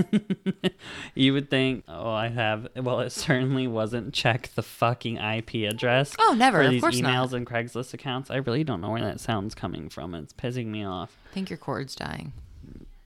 You 1.15 1.33
would 1.33 1.51
think, 1.51 1.85
oh, 1.89 2.11
I 2.11 2.29
have. 2.29 2.69
Well, 2.77 3.01
it 3.01 3.11
certainly 3.11 3.67
wasn't 3.67 4.15
check 4.15 4.51
the 4.55 4.63
fucking 4.63 5.17
IP 5.17 5.69
address. 5.69 6.15
Oh, 6.19 6.35
never. 6.39 6.59
For 6.59 6.65
Of 6.65 6.71
these 6.71 6.81
course 6.81 7.01
not. 7.01 7.13
emails 7.13 7.33
and 7.33 7.45
Craigslist 7.47 7.93
accounts. 7.93 8.31
I 8.31 8.37
really 8.37 8.63
don't 8.63 8.81
know 8.81 8.91
where 8.91 9.03
that 9.03 9.19
sound's 9.19 9.55
coming 9.55 9.89
from. 9.89 10.15
It's 10.15 10.33
pissing 10.33 10.67
me 10.67 10.85
off. 10.85 11.17
I 11.31 11.35
think 11.35 11.51
your 11.51 11.57
cord's 11.57 11.97
dying. 11.97 12.33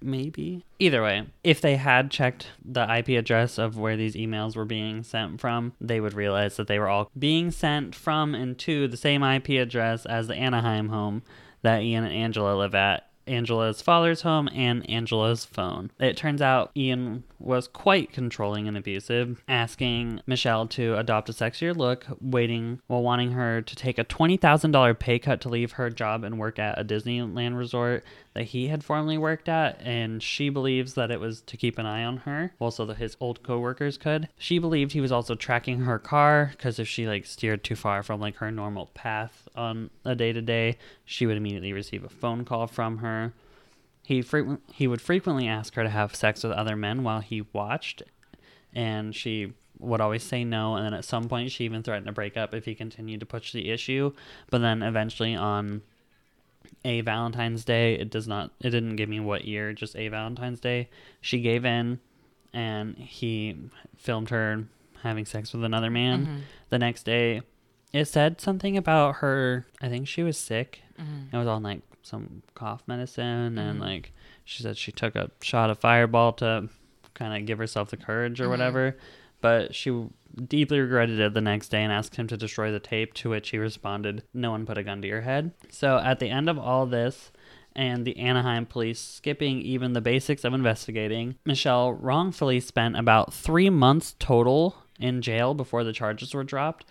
Maybe. 0.03 0.65
Either 0.79 1.03
way, 1.03 1.27
if 1.45 1.61
they 1.61 1.77
had 1.77 2.11
checked 2.11 2.49
the 2.65 2.83
IP 2.93 3.09
address 3.11 3.59
of 3.59 3.79
where 3.79 3.97
these 3.97 4.17
emails 4.17 4.57
were 4.57 4.65
being 4.65 5.03
sent 5.03 5.41
from, 5.41 5.73
they 5.81 6.01
would 6.01 6.15
realize 6.15 6.57
that 6.57 6.67
they 6.67 6.79
were 6.79 6.89
all 6.89 7.11
being 7.19 7.51
sent 7.51 7.95
from 7.95 8.35
and 8.35 8.59
to 8.59 8.89
the 8.89 8.97
same 8.97 9.23
IP 9.23 9.51
address 9.51 10.07
as 10.07 10.29
the 10.29 10.35
Anaheim 10.35 10.89
home 10.89 11.23
that 11.63 11.83
Ian 11.83 12.05
and 12.05 12.15
Angela 12.15 12.57
live 12.57 12.75
at. 12.75 13.09
Angela's 13.27 13.81
father's 13.81 14.23
home 14.23 14.49
and 14.53 14.89
Angela's 14.91 15.45
phone. 15.45 15.91
It 16.01 16.17
turns 16.17 16.43
out 16.43 16.73
Ian 16.77 17.25
was 17.39 17.69
quite 17.69 18.13
controlling 18.13 18.69
and 18.69 18.77
abusive, 18.77 19.43
asking 19.49 20.21
Michelle 20.27 20.67
to 20.69 20.97
adopt 20.99 21.29
a 21.29 21.33
sexier 21.33 21.75
look, 21.77 22.07
waiting 22.21 22.81
while 22.87 23.03
wanting 23.03 23.33
her 23.33 23.63
to 23.63 23.77
take 23.77 23.99
a 23.99 24.05
$20,000 24.05 24.99
pay 24.99 25.19
cut 25.19 25.41
to 25.43 25.49
leave 25.49 25.73
her 25.73 25.91
job 25.91 26.25
and 26.25 26.39
work 26.39 26.59
at 26.59 26.79
a 26.79 26.85
Disneyland 26.85 27.57
resort 27.57 28.05
that 28.35 28.45
he 28.45 28.69
had 28.69 28.83
formerly 28.83 29.19
worked 29.19 29.49
at, 29.49 29.81
and 29.83 30.23
she 30.23 30.49
believes 30.49 30.95
that 30.95 31.11
it 31.11 31.21
was 31.21 31.43
to 31.43 31.57
keep 31.57 31.79
an 31.79 31.87
eye 31.87 32.05
on 32.05 32.19
her, 32.19 32.55
well, 32.59 32.71
so 32.71 32.87
that 32.87 32.97
his 32.97 33.17
old 33.21 33.43
coworkers 33.43 33.99
could. 33.99 34.29
She 34.39 34.59
believed 34.59 34.93
he 34.93 35.01
was 35.01 35.13
also 35.13 35.35
tracking 35.35 35.81
her 35.81 35.99
car 35.99 36.49
because 36.53 36.79
if 36.79 36.89
she 36.89 37.07
like 37.07 37.27
steered 37.27 37.63
too 37.63 37.77
far 37.77 38.03
from 38.03 38.21
like 38.21 38.37
her 38.37 38.51
normal 38.51 38.87
path 38.87 39.49
on 39.55 39.91
a 40.05 40.15
day 40.15 40.33
to 40.33 40.41
day, 40.41 40.79
she 41.05 41.27
would 41.27 41.37
immediately 41.37 41.73
receive 41.73 42.05
a 42.05 42.09
phone 42.09 42.45
call 42.45 42.67
from 42.67 42.99
her. 42.99 43.33
He 44.05 44.23
frequent 44.23 44.63
he 44.73 44.89
would 44.89 45.01
frequently 45.01 45.47
ask 45.47 45.75
her 45.75 45.83
to 45.83 45.89
have 45.89 46.17
sex 46.17 46.43
with 46.43 46.53
other 46.53 46.75
men 46.75 47.05
while 47.05 47.21
he 47.21 47.43
watched, 47.53 48.03
and 48.73 49.15
she 49.15 49.53
would 49.79 50.01
always 50.01 50.23
say 50.23 50.45
no. 50.45 50.77
And 50.77 50.87
then 50.87 50.95
at 50.95 51.05
some 51.05 51.29
point, 51.29 51.51
she 51.51 51.65
even 51.65 51.83
threatened 51.83 52.07
to 52.07 52.13
break 52.13 52.37
up 52.37 52.55
if 52.55 52.65
he 52.65 52.75
continued 52.75 53.21
to 53.21 53.27
push 53.27 53.53
the 53.53 53.71
issue. 53.71 54.13
But 54.51 54.63
then 54.63 54.83
eventually, 54.83 55.35
on 55.35 55.83
a 56.85 57.01
Valentine's 57.03 57.65
Day, 57.65 57.95
it 57.95 58.11
does 58.11 58.29
not 58.29 58.51
it 58.61 58.71
didn't 58.71 58.97
give 58.97 59.09
me 59.09 59.21
what 59.21 59.45
year, 59.45 59.73
just 59.73 59.97
a 59.97 60.09
Valentine's 60.09 60.61
Day, 60.61 60.89
she 61.21 61.41
gave 61.41 61.65
in, 61.65 62.01
and 62.53 62.97
he 62.97 63.57
filmed 63.97 64.31
her 64.31 64.65
having 65.03 65.25
sex 65.25 65.53
with 65.53 65.65
another 65.65 65.91
man. 65.91 66.27
Mm-hmm. 66.27 66.37
The 66.71 66.79
next 66.79 67.05
day, 67.05 67.43
it 67.93 68.07
said 68.07 68.41
something 68.41 68.77
about 68.77 69.17
her. 69.17 69.67
I 69.81 69.89
think 69.89 70.09
she 70.09 70.23
was 70.23 70.39
sick. 70.39 70.83
Mm-hmm. 71.01 71.35
It 71.35 71.39
was 71.39 71.49
on 71.49 71.63
like 71.63 71.83
some 72.03 72.43
cough 72.55 72.83
medicine, 72.87 73.59
and 73.59 73.75
mm-hmm. 73.75 73.83
like 73.83 74.13
she 74.45 74.63
said 74.63 74.77
she 74.77 74.93
took 74.93 75.15
a 75.15 75.31
shot 75.41 75.71
of 75.71 75.79
Fireball 75.79 76.33
to 76.35 76.69
kind 77.15 77.41
of 77.41 77.47
give 77.47 77.59
herself 77.59 77.91
the 77.91 77.97
courage 77.97 78.41
or 78.41 78.49
whatever. 78.49 78.97
But 79.41 79.75
she 79.75 79.91
deeply 80.47 80.81
regretted 80.81 81.21
it 81.21 81.35
the 81.35 81.41
next 81.41 81.69
day 81.69 81.83
and 81.83 81.93
asked 81.93 82.17
him 82.17 82.27
to 82.29 82.37
destroy 82.37 82.71
the 82.71 82.81
tape. 82.81 83.15
To 83.15 83.31
which 83.31 83.51
he 83.51 83.59
responded, 83.59 84.23
"No 84.33 84.51
one 84.51 84.67
put 84.67 84.79
a 84.79 84.83
gun 84.83 85.03
to 85.03 85.09
your 85.09 85.23
head." 85.23 85.53
So 85.69 85.99
at 85.99 86.19
the 86.19 86.29
end 86.31 86.49
of 86.49 86.59
all 86.59 86.87
this. 86.87 87.33
And 87.75 88.05
the 88.05 88.19
Anaheim 88.19 88.67
police 88.67 89.01
skipping 89.01 89.63
even 89.63 89.95
the 89.95 90.03
basics 90.03 90.45
of 90.45 90.53
investigating. 90.53 91.37
Michelle 91.47 91.95
wrongfully 91.95 92.61
spent 92.61 92.99
about 92.99 93.33
three 93.33 93.71
months 93.71 94.15
total 94.19 94.77
in 95.01 95.23
jail 95.23 95.55
before 95.55 95.83
the 95.83 95.95
charges 95.95 96.35
were 96.35 96.45
dropped. 96.45 96.85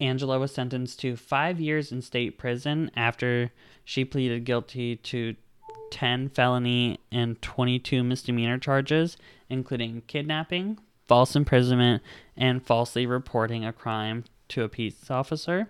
Angela 0.00 0.38
was 0.38 0.54
sentenced 0.54 0.98
to 1.00 1.16
five 1.16 1.60
years 1.60 1.92
in 1.92 2.00
state 2.00 2.38
prison 2.38 2.90
after 2.96 3.52
she 3.84 4.02
pleaded 4.02 4.44
guilty 4.44 4.96
to 4.96 5.36
10 5.90 6.30
felony 6.30 6.98
and 7.12 7.40
22 7.42 8.02
misdemeanor 8.02 8.58
charges, 8.58 9.16
including 9.48 10.02
kidnapping, 10.06 10.78
false 11.06 11.36
imprisonment, 11.36 12.02
and 12.36 12.64
falsely 12.64 13.06
reporting 13.06 13.64
a 13.64 13.72
crime 13.72 14.24
to 14.48 14.62
a 14.62 14.68
peace 14.68 15.10
officer. 15.10 15.68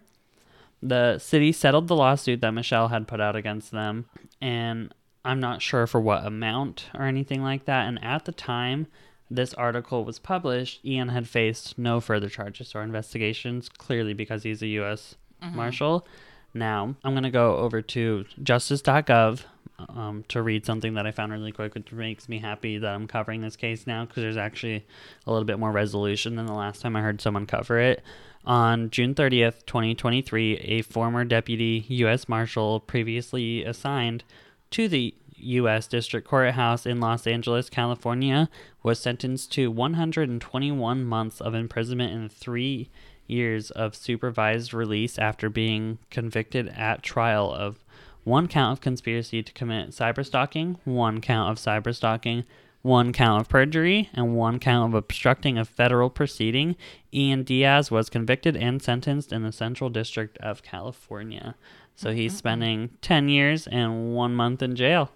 The 0.83 1.19
city 1.19 1.53
settled 1.53 1.89
the 1.89 1.97
lawsuit 1.97 2.41
that 2.43 2.53
Michelle 2.53 2.89
had 2.89 3.09
put 3.09 3.21
out 3.21 3.37
against 3.37 3.71
them, 3.71 4.07
and 4.41 4.93
I'm 5.25 5.41
not 5.41 5.63
sure 5.63 5.87
for 5.87 6.01
what 6.01 6.27
amount 6.27 6.91
or 6.95 7.07
anything 7.07 7.43
like 7.43 7.65
that. 7.65 7.89
And 7.89 8.03
at 8.05 8.27
the 8.27 8.33
time 8.33 8.87
this 9.31 9.55
article 9.55 10.05
was 10.05 10.19
published, 10.19 10.85
Ian 10.85 11.09
had 11.09 11.29
faced 11.29 11.79
no 11.79 12.01
further 12.01 12.29
charges 12.29 12.75
or 12.75 12.83
investigations, 12.83 13.69
clearly 13.69 14.13
because 14.13 14.43
he's 14.43 14.63
a 14.63 14.67
U.S. 14.69 15.17
Mm-hmm. 15.43 15.57
Marshal. 15.57 16.07
Now, 16.53 16.95
I'm 17.03 17.13
going 17.15 17.25
to 17.25 17.31
go 17.31 17.57
over 17.57 17.83
to 17.83 18.27
justice.gov. 18.43 19.41
um, 19.79 20.25
to 20.29 20.43
read 20.43 20.65
something 20.65 20.95
that 20.95 21.07
I 21.07 21.11
found 21.11 21.33
really 21.33 21.53
quick, 21.53 21.75
which 21.75 21.93
makes 21.93 22.29
me 22.29 22.39
happy 22.39 22.79
that 22.79 22.95
I'm 22.95 23.07
covering 23.07 23.41
this 23.41 23.57
case 23.57 23.87
now 23.87 24.05
because 24.05 24.23
there's 24.23 24.37
actually 24.37 24.85
a 25.27 25.33
little 25.33 25.45
bit 25.45 25.59
more 25.59 25.73
resolution 25.73 26.37
than 26.37 26.47
the 26.47 26.53
last 26.53 26.81
time 26.81 26.97
I 26.97 27.01
heard 27.01 27.21
someone 27.21 27.47
cover 27.47 27.79
it. 27.79 28.03
On 28.45 28.91
June 28.91 29.15
30th, 29.15 29.65
2023, 29.67 30.57
a 30.57 30.83
former 30.83 31.25
deputy 31.25 31.87
U.S. 31.89 32.29
Marshal 32.29 32.81
previously 32.81 33.65
assigned 33.65 34.23
to 34.71 34.87
the 34.87 35.15
U.S. 35.37 35.87
District 35.87 36.27
Courthouse 36.27 36.87
in 36.87 37.01
Los 37.01 37.27
Angeles, 37.27 37.71
California, 37.71 38.49
was 38.83 38.99
sentenced 38.99 39.53
to 39.53 39.71
121 39.71 41.05
months 41.05 41.41
of 41.41 41.55
imprisonment 41.55 42.13
and 42.13 42.31
three 42.31 42.91
years 43.27 43.71
of 43.71 43.95
supervised 43.95 44.75
release 44.75 45.19
after 45.19 45.49
being 45.49 45.99
convicted 46.11 46.69
at 46.69 47.03
trial 47.03 47.53
of 47.53 47.84
one 48.25 48.49
count 48.49 48.73
of 48.73 48.81
conspiracy 48.81 49.43
to 49.43 49.53
commit 49.53 49.91
cyberstalking, 49.91 50.77
one 50.85 51.21
count 51.21 51.51
of 51.51 51.59
cyberstalking, 51.59 52.45
one 52.83 53.13
count 53.13 53.41
of 53.41 53.49
perjury, 53.49 54.11
and 54.13 54.35
one 54.35 54.59
count 54.59 54.91
of 54.91 54.95
obstructing 54.95 55.57
a 55.57 55.65
federal 55.65 56.11
proceeding. 56.11 56.77
Ian 57.13 57.43
Diaz 57.43 57.91
was 57.91 58.11
convicted 58.11 58.57
and 58.57 58.83
sentenced 58.83 59.33
in 59.33 59.43
the 59.43 59.53
Central 59.53 59.89
District 59.89 60.37
of 60.39 60.63
California. 60.63 61.55
So 61.97 62.13
he's 62.13 62.33
mm-hmm. 62.33 62.39
spending 62.39 62.91
10 63.03 63.29
years 63.29 63.67
and 63.67 64.15
one 64.15 64.35
month 64.35 64.63
in 64.63 64.75
jail. 64.77 65.11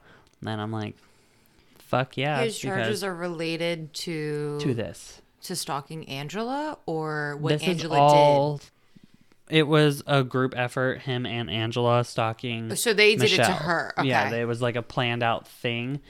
And 0.46 0.60
I'm 0.60 0.72
like, 0.72 0.96
fuck 1.78 2.16
yeah. 2.16 2.42
His 2.42 2.58
charges 2.58 3.02
are 3.02 3.14
related 3.14 3.92
to 3.94 4.58
to 4.60 4.74
this. 4.74 5.20
to 5.42 5.56
stalking 5.56 6.08
Angela 6.08 6.78
or 6.86 7.36
what 7.36 7.50
this 7.50 7.62
Angela 7.62 7.98
all. 7.98 8.60
It 9.50 9.66
was 9.66 10.02
a 10.06 10.22
group 10.24 10.54
effort. 10.56 11.02
Him 11.02 11.24
and 11.26 11.48
Angela 11.50 12.04
stalking. 12.04 12.72
Oh, 12.72 12.74
so 12.74 12.92
they 12.92 13.16
did 13.16 13.32
it 13.32 13.36
to 13.36 13.44
her. 13.52 13.94
Okay. 13.98 14.08
Yeah, 14.08 14.30
it 14.34 14.46
was 14.46 14.60
like 14.62 14.76
a 14.76 14.82
planned 14.82 15.22
out 15.22 15.46
thing. 15.48 16.00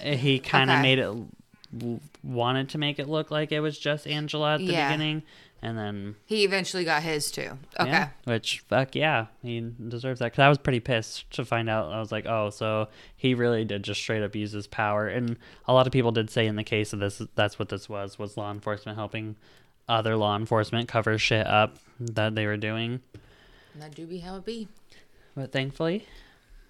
He 0.00 0.38
kind 0.38 0.70
of 0.70 0.74
Okay. 0.76 0.82
made 0.82 0.98
it 0.98 1.12
wanted 2.22 2.68
to 2.70 2.78
make 2.78 2.98
it 2.98 3.08
look 3.08 3.30
like 3.30 3.52
it 3.52 3.60
was 3.60 3.78
just 3.78 4.06
Angela 4.06 4.54
at 4.54 4.58
the 4.58 4.64
Yeah. 4.66 4.88
beginning, 4.88 5.22
and 5.62 5.76
then 5.76 6.16
he 6.24 6.44
eventually 6.44 6.84
got 6.84 7.02
his 7.02 7.30
too. 7.30 7.58
Okay. 7.78 7.90
yeah, 7.90 8.08
which 8.24 8.60
fuck 8.68 8.94
yeah, 8.94 9.26
he 9.42 9.60
deserves 9.88 10.20
that. 10.20 10.32
Cause 10.32 10.38
I 10.40 10.48
was 10.48 10.58
pretty 10.58 10.80
pissed 10.80 11.30
to 11.32 11.44
find 11.44 11.68
out. 11.68 11.92
I 11.92 11.98
was 12.00 12.12
like, 12.12 12.24
oh, 12.26 12.50
so 12.50 12.88
he 13.16 13.34
really 13.34 13.64
did 13.64 13.82
just 13.82 14.00
straight 14.00 14.22
up 14.22 14.34
use 14.34 14.52
his 14.52 14.66
power, 14.66 15.06
and 15.08 15.36
a 15.66 15.72
lot 15.74 15.86
of 15.86 15.92
people 15.92 16.12
did 16.12 16.30
say 16.30 16.46
in 16.46 16.56
the 16.56 16.64
case 16.64 16.92
of 16.92 17.00
this, 17.00 17.20
that's 17.34 17.58
what 17.58 17.68
this 17.68 17.88
was 17.88 18.18
was 18.18 18.36
law 18.36 18.50
enforcement 18.50 18.96
helping 18.96 19.36
other 19.88 20.16
law 20.16 20.36
enforcement 20.36 20.88
cover 20.88 21.18
shit 21.18 21.46
up 21.46 21.76
that 22.00 22.34
they 22.34 22.46
were 22.46 22.56
doing. 22.56 23.00
And 23.74 23.82
that 23.82 23.94
do 23.94 24.06
be 24.06 24.18
how 24.18 24.36
it 24.36 24.44
be. 24.44 24.68
But 25.34 25.52
thankfully, 25.52 26.06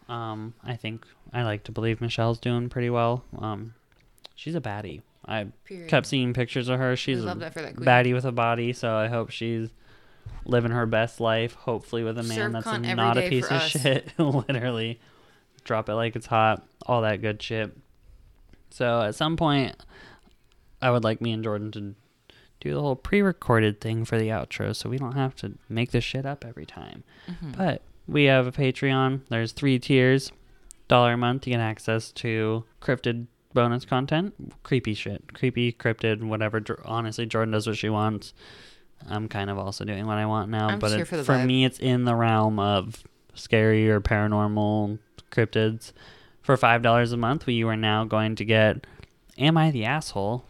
um, 0.08 0.54
I 0.64 0.76
think 0.76 1.06
I 1.32 1.42
like 1.42 1.64
to 1.64 1.72
believe 1.72 2.00
Michelle's 2.00 2.38
doing 2.38 2.68
pretty 2.68 2.90
well. 2.90 3.24
Um, 3.38 3.74
she's 4.34 4.54
a 4.54 4.60
baddie. 4.60 5.02
I 5.24 5.46
Period. 5.64 5.88
kept 5.88 6.06
seeing 6.06 6.32
pictures 6.34 6.68
of 6.68 6.78
her. 6.78 6.94
She's 6.96 7.22
a 7.24 7.34
that 7.34 7.52
for 7.52 7.62
that 7.62 7.76
queen. 7.76 7.86
baddie 7.86 8.14
with 8.14 8.24
a 8.24 8.32
body, 8.32 8.72
so 8.72 8.94
I 8.94 9.08
hope 9.08 9.30
she's 9.30 9.70
living 10.44 10.70
her 10.70 10.86
best 10.86 11.20
life. 11.20 11.54
Hopefully, 11.54 12.04
with 12.04 12.18
a 12.18 12.22
man 12.22 12.36
Serve 12.36 12.52
that's 12.52 12.66
not 12.66 13.18
a 13.18 13.28
piece 13.28 13.46
of 13.46 13.52
us. 13.52 13.68
shit. 13.70 14.12
Literally, 14.18 15.00
drop 15.64 15.88
it 15.88 15.94
like 15.94 16.14
it's 16.16 16.26
hot. 16.26 16.64
All 16.86 17.02
that 17.02 17.22
good 17.22 17.42
shit. 17.42 17.76
So 18.70 19.02
at 19.02 19.14
some 19.14 19.36
point, 19.36 19.74
I 20.80 20.90
would 20.90 21.02
like 21.04 21.20
me 21.20 21.32
and 21.32 21.44
Jordyn 21.44 21.72
to 21.72 21.94
do 22.68 22.74
the 22.74 22.80
whole 22.80 22.96
pre-recorded 22.96 23.80
thing 23.80 24.04
for 24.04 24.18
the 24.18 24.28
outro, 24.28 24.74
so 24.74 24.88
we 24.88 24.98
don't 24.98 25.14
have 25.14 25.34
to 25.36 25.54
make 25.68 25.90
this 25.90 26.04
shit 26.04 26.26
up 26.26 26.44
every 26.44 26.66
time. 26.66 27.04
Mm-hmm. 27.30 27.52
But 27.52 27.82
we 28.06 28.24
have 28.24 28.46
a 28.46 28.52
Patreon. 28.52 29.20
There's 29.28 29.52
three 29.52 29.78
tiers. 29.78 30.32
Dollar 30.88 31.14
a 31.14 31.16
month, 31.16 31.46
you 31.46 31.52
get 31.52 31.60
access 31.60 32.12
to 32.12 32.64
cryptid 32.80 33.26
bonus 33.52 33.84
content, 33.84 34.34
creepy 34.62 34.94
shit, 34.94 35.34
creepy, 35.34 35.72
cryptid, 35.72 36.22
whatever. 36.22 36.62
Honestly, 36.84 37.26
Jordyn 37.26 37.52
does 37.52 37.66
what 37.66 37.76
she 37.76 37.88
wants. 37.88 38.32
I'm 39.08 39.28
kind 39.28 39.50
of 39.50 39.58
also 39.58 39.84
doing 39.84 40.06
what 40.06 40.18
I 40.18 40.26
want 40.26 40.50
now, 40.50 40.68
I'm 40.68 40.78
but 40.78 40.92
it- 40.92 41.06
for 41.06 41.22
for 41.24 41.38
me, 41.38 41.64
it's 41.64 41.78
in 41.78 42.04
the 42.04 42.14
realm 42.14 42.58
of 42.58 43.02
scary 43.34 43.90
or 43.90 44.00
paranormal 44.00 44.98
cryptids. 45.30 45.92
For 46.42 46.56
five 46.56 46.82
dollars 46.82 47.12
a 47.12 47.16
month, 47.16 47.48
you 47.48 47.68
are 47.68 47.76
now 47.76 48.04
going 48.04 48.36
to 48.36 48.44
get 48.44 48.86
"Am 49.38 49.56
I 49.56 49.70
the 49.72 49.84
asshole?" 49.84 50.44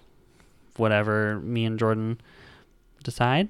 Whatever 0.79 1.39
me 1.41 1.65
and 1.65 1.79
Jordyn 1.79 2.19
decide, 3.03 3.49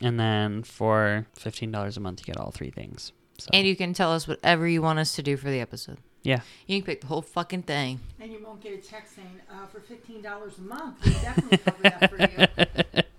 and 0.00 0.18
then 0.20 0.62
for 0.62 1.26
fifteen 1.34 1.70
dollars 1.70 1.96
a 1.96 2.00
month, 2.00 2.20
you 2.20 2.26
get 2.32 2.36
all 2.40 2.50
three 2.50 2.70
things. 2.70 3.12
So 3.38 3.48
And 3.52 3.66
you 3.66 3.74
can 3.76 3.92
tell 3.94 4.12
us 4.12 4.28
whatever 4.28 4.68
you 4.68 4.82
want 4.82 4.98
us 4.98 5.14
to 5.16 5.22
do 5.22 5.36
for 5.36 5.48
the 5.50 5.58
episode. 5.60 5.98
yeah, 6.22 6.40
You 6.66 6.80
can 6.80 6.86
pick 6.86 7.00
the 7.00 7.06
whole 7.08 7.22
fucking 7.22 7.62
thing. 7.62 7.98
And 8.20 8.30
you 8.30 8.38
won't 8.44 8.60
get 8.60 8.72
a 8.74 8.76
text 8.76 9.16
saying, 9.16 9.40
uh, 9.50 9.66
for 9.66 9.80
$15 9.80 10.58
a 10.58 10.60
month, 10.60 11.04
we 11.04 11.10
definitely 11.12 11.58
cover 11.58 11.82
that 11.82 12.10
for 12.10 12.18
you. 12.20 13.02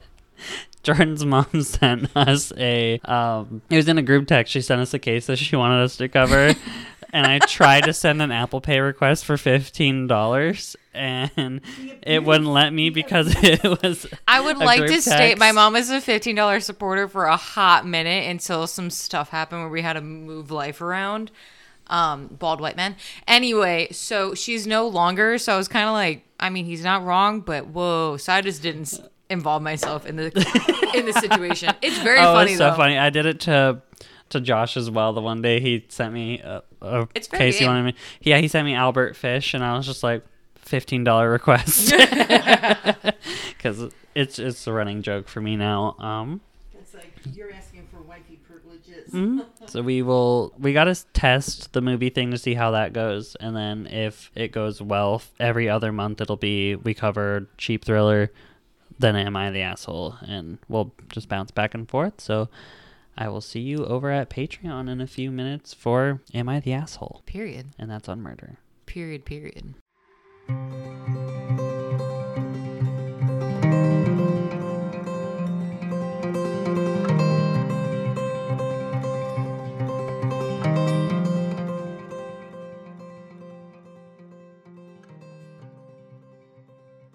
Jordyn's 0.83 1.25
mom 1.25 1.61
sent 1.61 2.09
us 2.15 2.51
a 2.57 2.99
um 3.05 3.61
it 3.69 3.75
was 3.77 3.87
in 3.87 3.97
a 3.97 4.01
group 4.01 4.27
text. 4.27 4.51
She 4.53 4.61
sent 4.61 4.81
us 4.81 4.93
a 4.93 4.99
case 4.99 5.25
that 5.27 5.37
she 5.37 5.55
wanted 5.55 5.81
us 5.83 5.95
to 5.97 6.07
cover. 6.09 6.53
and 7.13 7.27
I 7.27 7.39
tried 7.39 7.83
to 7.85 7.93
send 7.93 8.21
an 8.21 8.31
Apple 8.31 8.59
Pay 8.59 8.79
request 8.79 9.23
for 9.23 9.37
fifteen 9.37 10.07
dollars 10.07 10.75
and 10.93 11.61
it 12.01 12.23
wouldn't 12.23 12.49
let 12.49 12.73
me 12.73 12.89
because 12.89 13.33
it 13.43 13.63
was 13.63 14.07
I 14.27 14.41
would 14.41 14.57
like 14.57 14.85
to 14.87 15.01
state 15.01 15.37
my 15.37 15.51
mom 15.51 15.75
is 15.75 15.89
a 15.89 16.01
fifteen 16.01 16.35
dollars 16.35 16.65
supporter 16.65 17.07
for 17.07 17.25
a 17.25 17.37
hot 17.37 17.85
minute 17.85 18.29
until 18.29 18.67
some 18.67 18.89
stuff 18.89 19.29
happened 19.29 19.61
where 19.61 19.69
we 19.69 19.81
had 19.81 19.93
to 19.93 20.01
move 20.01 20.51
life 20.51 20.81
around. 20.81 21.31
Um, 21.87 22.27
bald 22.27 22.61
white 22.61 22.77
man. 22.77 22.95
Anyway, 23.27 23.89
so 23.91 24.33
she's 24.33 24.65
no 24.65 24.87
longer. 24.87 25.37
So 25.37 25.53
I 25.53 25.57
was 25.57 25.67
kind 25.67 25.85
of 25.85 25.93
like, 25.93 26.23
I 26.39 26.49
mean, 26.49 26.63
he's 26.65 26.83
not 26.83 27.03
wrong, 27.03 27.41
but 27.41 27.67
whoa, 27.67 28.15
so 28.15 28.31
I 28.31 28.39
just 28.39 28.61
didn't 28.61 28.99
involve 29.29 29.61
myself 29.61 30.05
in 30.05 30.15
the 30.15 30.91
in 30.95 31.05
the 31.05 31.13
situation. 31.13 31.73
It's 31.81 31.99
very 31.99 32.19
oh, 32.19 32.33
funny 32.33 32.51
it's 32.51 32.57
so 32.57 32.71
though. 32.71 32.77
funny. 32.77 32.97
I 32.97 33.09
did 33.09 33.25
it 33.25 33.41
to 33.41 33.81
to 34.29 34.41
Josh 34.41 34.77
as 34.77 34.89
well. 34.89 35.13
The 35.13 35.21
one 35.21 35.41
day 35.41 35.59
he 35.59 35.85
sent 35.89 36.13
me 36.13 36.39
a, 36.39 36.63
a 36.83 37.07
It's 37.15 37.27
very 37.27 37.45
case 37.45 37.55
he 37.59 37.65
good. 37.65 37.69
wanted 37.71 37.83
me. 37.83 37.95
Yeah, 38.21 38.37
he 38.37 38.47
sent 38.47 38.65
me 38.65 38.73
Albert 38.75 39.15
Fish, 39.15 39.53
and 39.53 39.63
I 39.63 39.75
was 39.77 39.85
just 39.85 40.03
like 40.03 40.23
fifteen 40.55 41.03
dollar 41.03 41.29
request 41.29 41.91
because 43.57 43.91
it's 44.15 44.39
it's 44.39 44.67
a 44.67 44.73
running 44.73 45.01
joke 45.01 45.27
for 45.27 45.41
me 45.41 45.55
now. 45.55 45.95
Um, 45.99 46.41
It's 46.79 46.93
like, 46.93 47.13
you're 47.33 47.51
asking 47.53 47.87
for 47.91 48.01
wifey 48.01 48.39
privileges. 48.47 49.11
Mm-hmm. 49.11 49.39
so 49.67 49.81
we 49.81 50.01
will 50.01 50.53
we 50.57 50.73
got 50.73 50.85
to 50.85 50.95
test 51.13 51.73
the 51.73 51.81
movie 51.81 52.09
thing 52.09 52.31
to 52.31 52.37
see 52.37 52.53
how 52.53 52.71
that 52.71 52.93
goes, 52.93 53.35
and 53.39 53.55
then 53.55 53.87
if 53.87 54.31
it 54.35 54.51
goes 54.51 54.81
well, 54.81 55.21
every 55.39 55.69
other 55.69 55.91
month 55.91 56.21
it'll 56.21 56.35
be 56.37 56.75
we 56.75 56.93
cover 56.93 57.47
cheap 57.57 57.83
thriller, 57.85 58.31
then 58.99 59.15
am 59.15 59.35
I 59.35 59.51
the 59.51 59.61
asshole, 59.61 60.15
and 60.27 60.57
we'll 60.69 60.91
just 61.09 61.27
bounce 61.29 61.51
back 61.51 61.73
and 61.73 61.89
forth. 61.89 62.19
So. 62.21 62.49
I 63.17 63.29
will 63.29 63.41
see 63.41 63.59
you 63.59 63.85
over 63.85 64.09
at 64.09 64.29
Patreon 64.29 64.89
in 64.89 64.99
a 64.99 65.07
few 65.07 65.31
minutes 65.31 65.73
for 65.73 66.21
Am 66.33 66.49
I 66.49 66.59
the 66.59 66.73
Asshole? 66.73 67.21
Period. 67.25 67.67
And 67.77 67.89
that's 67.89 68.09
on 68.09 68.21
murder. 68.21 68.57
Period. 68.85 69.25
Period. 69.25 69.75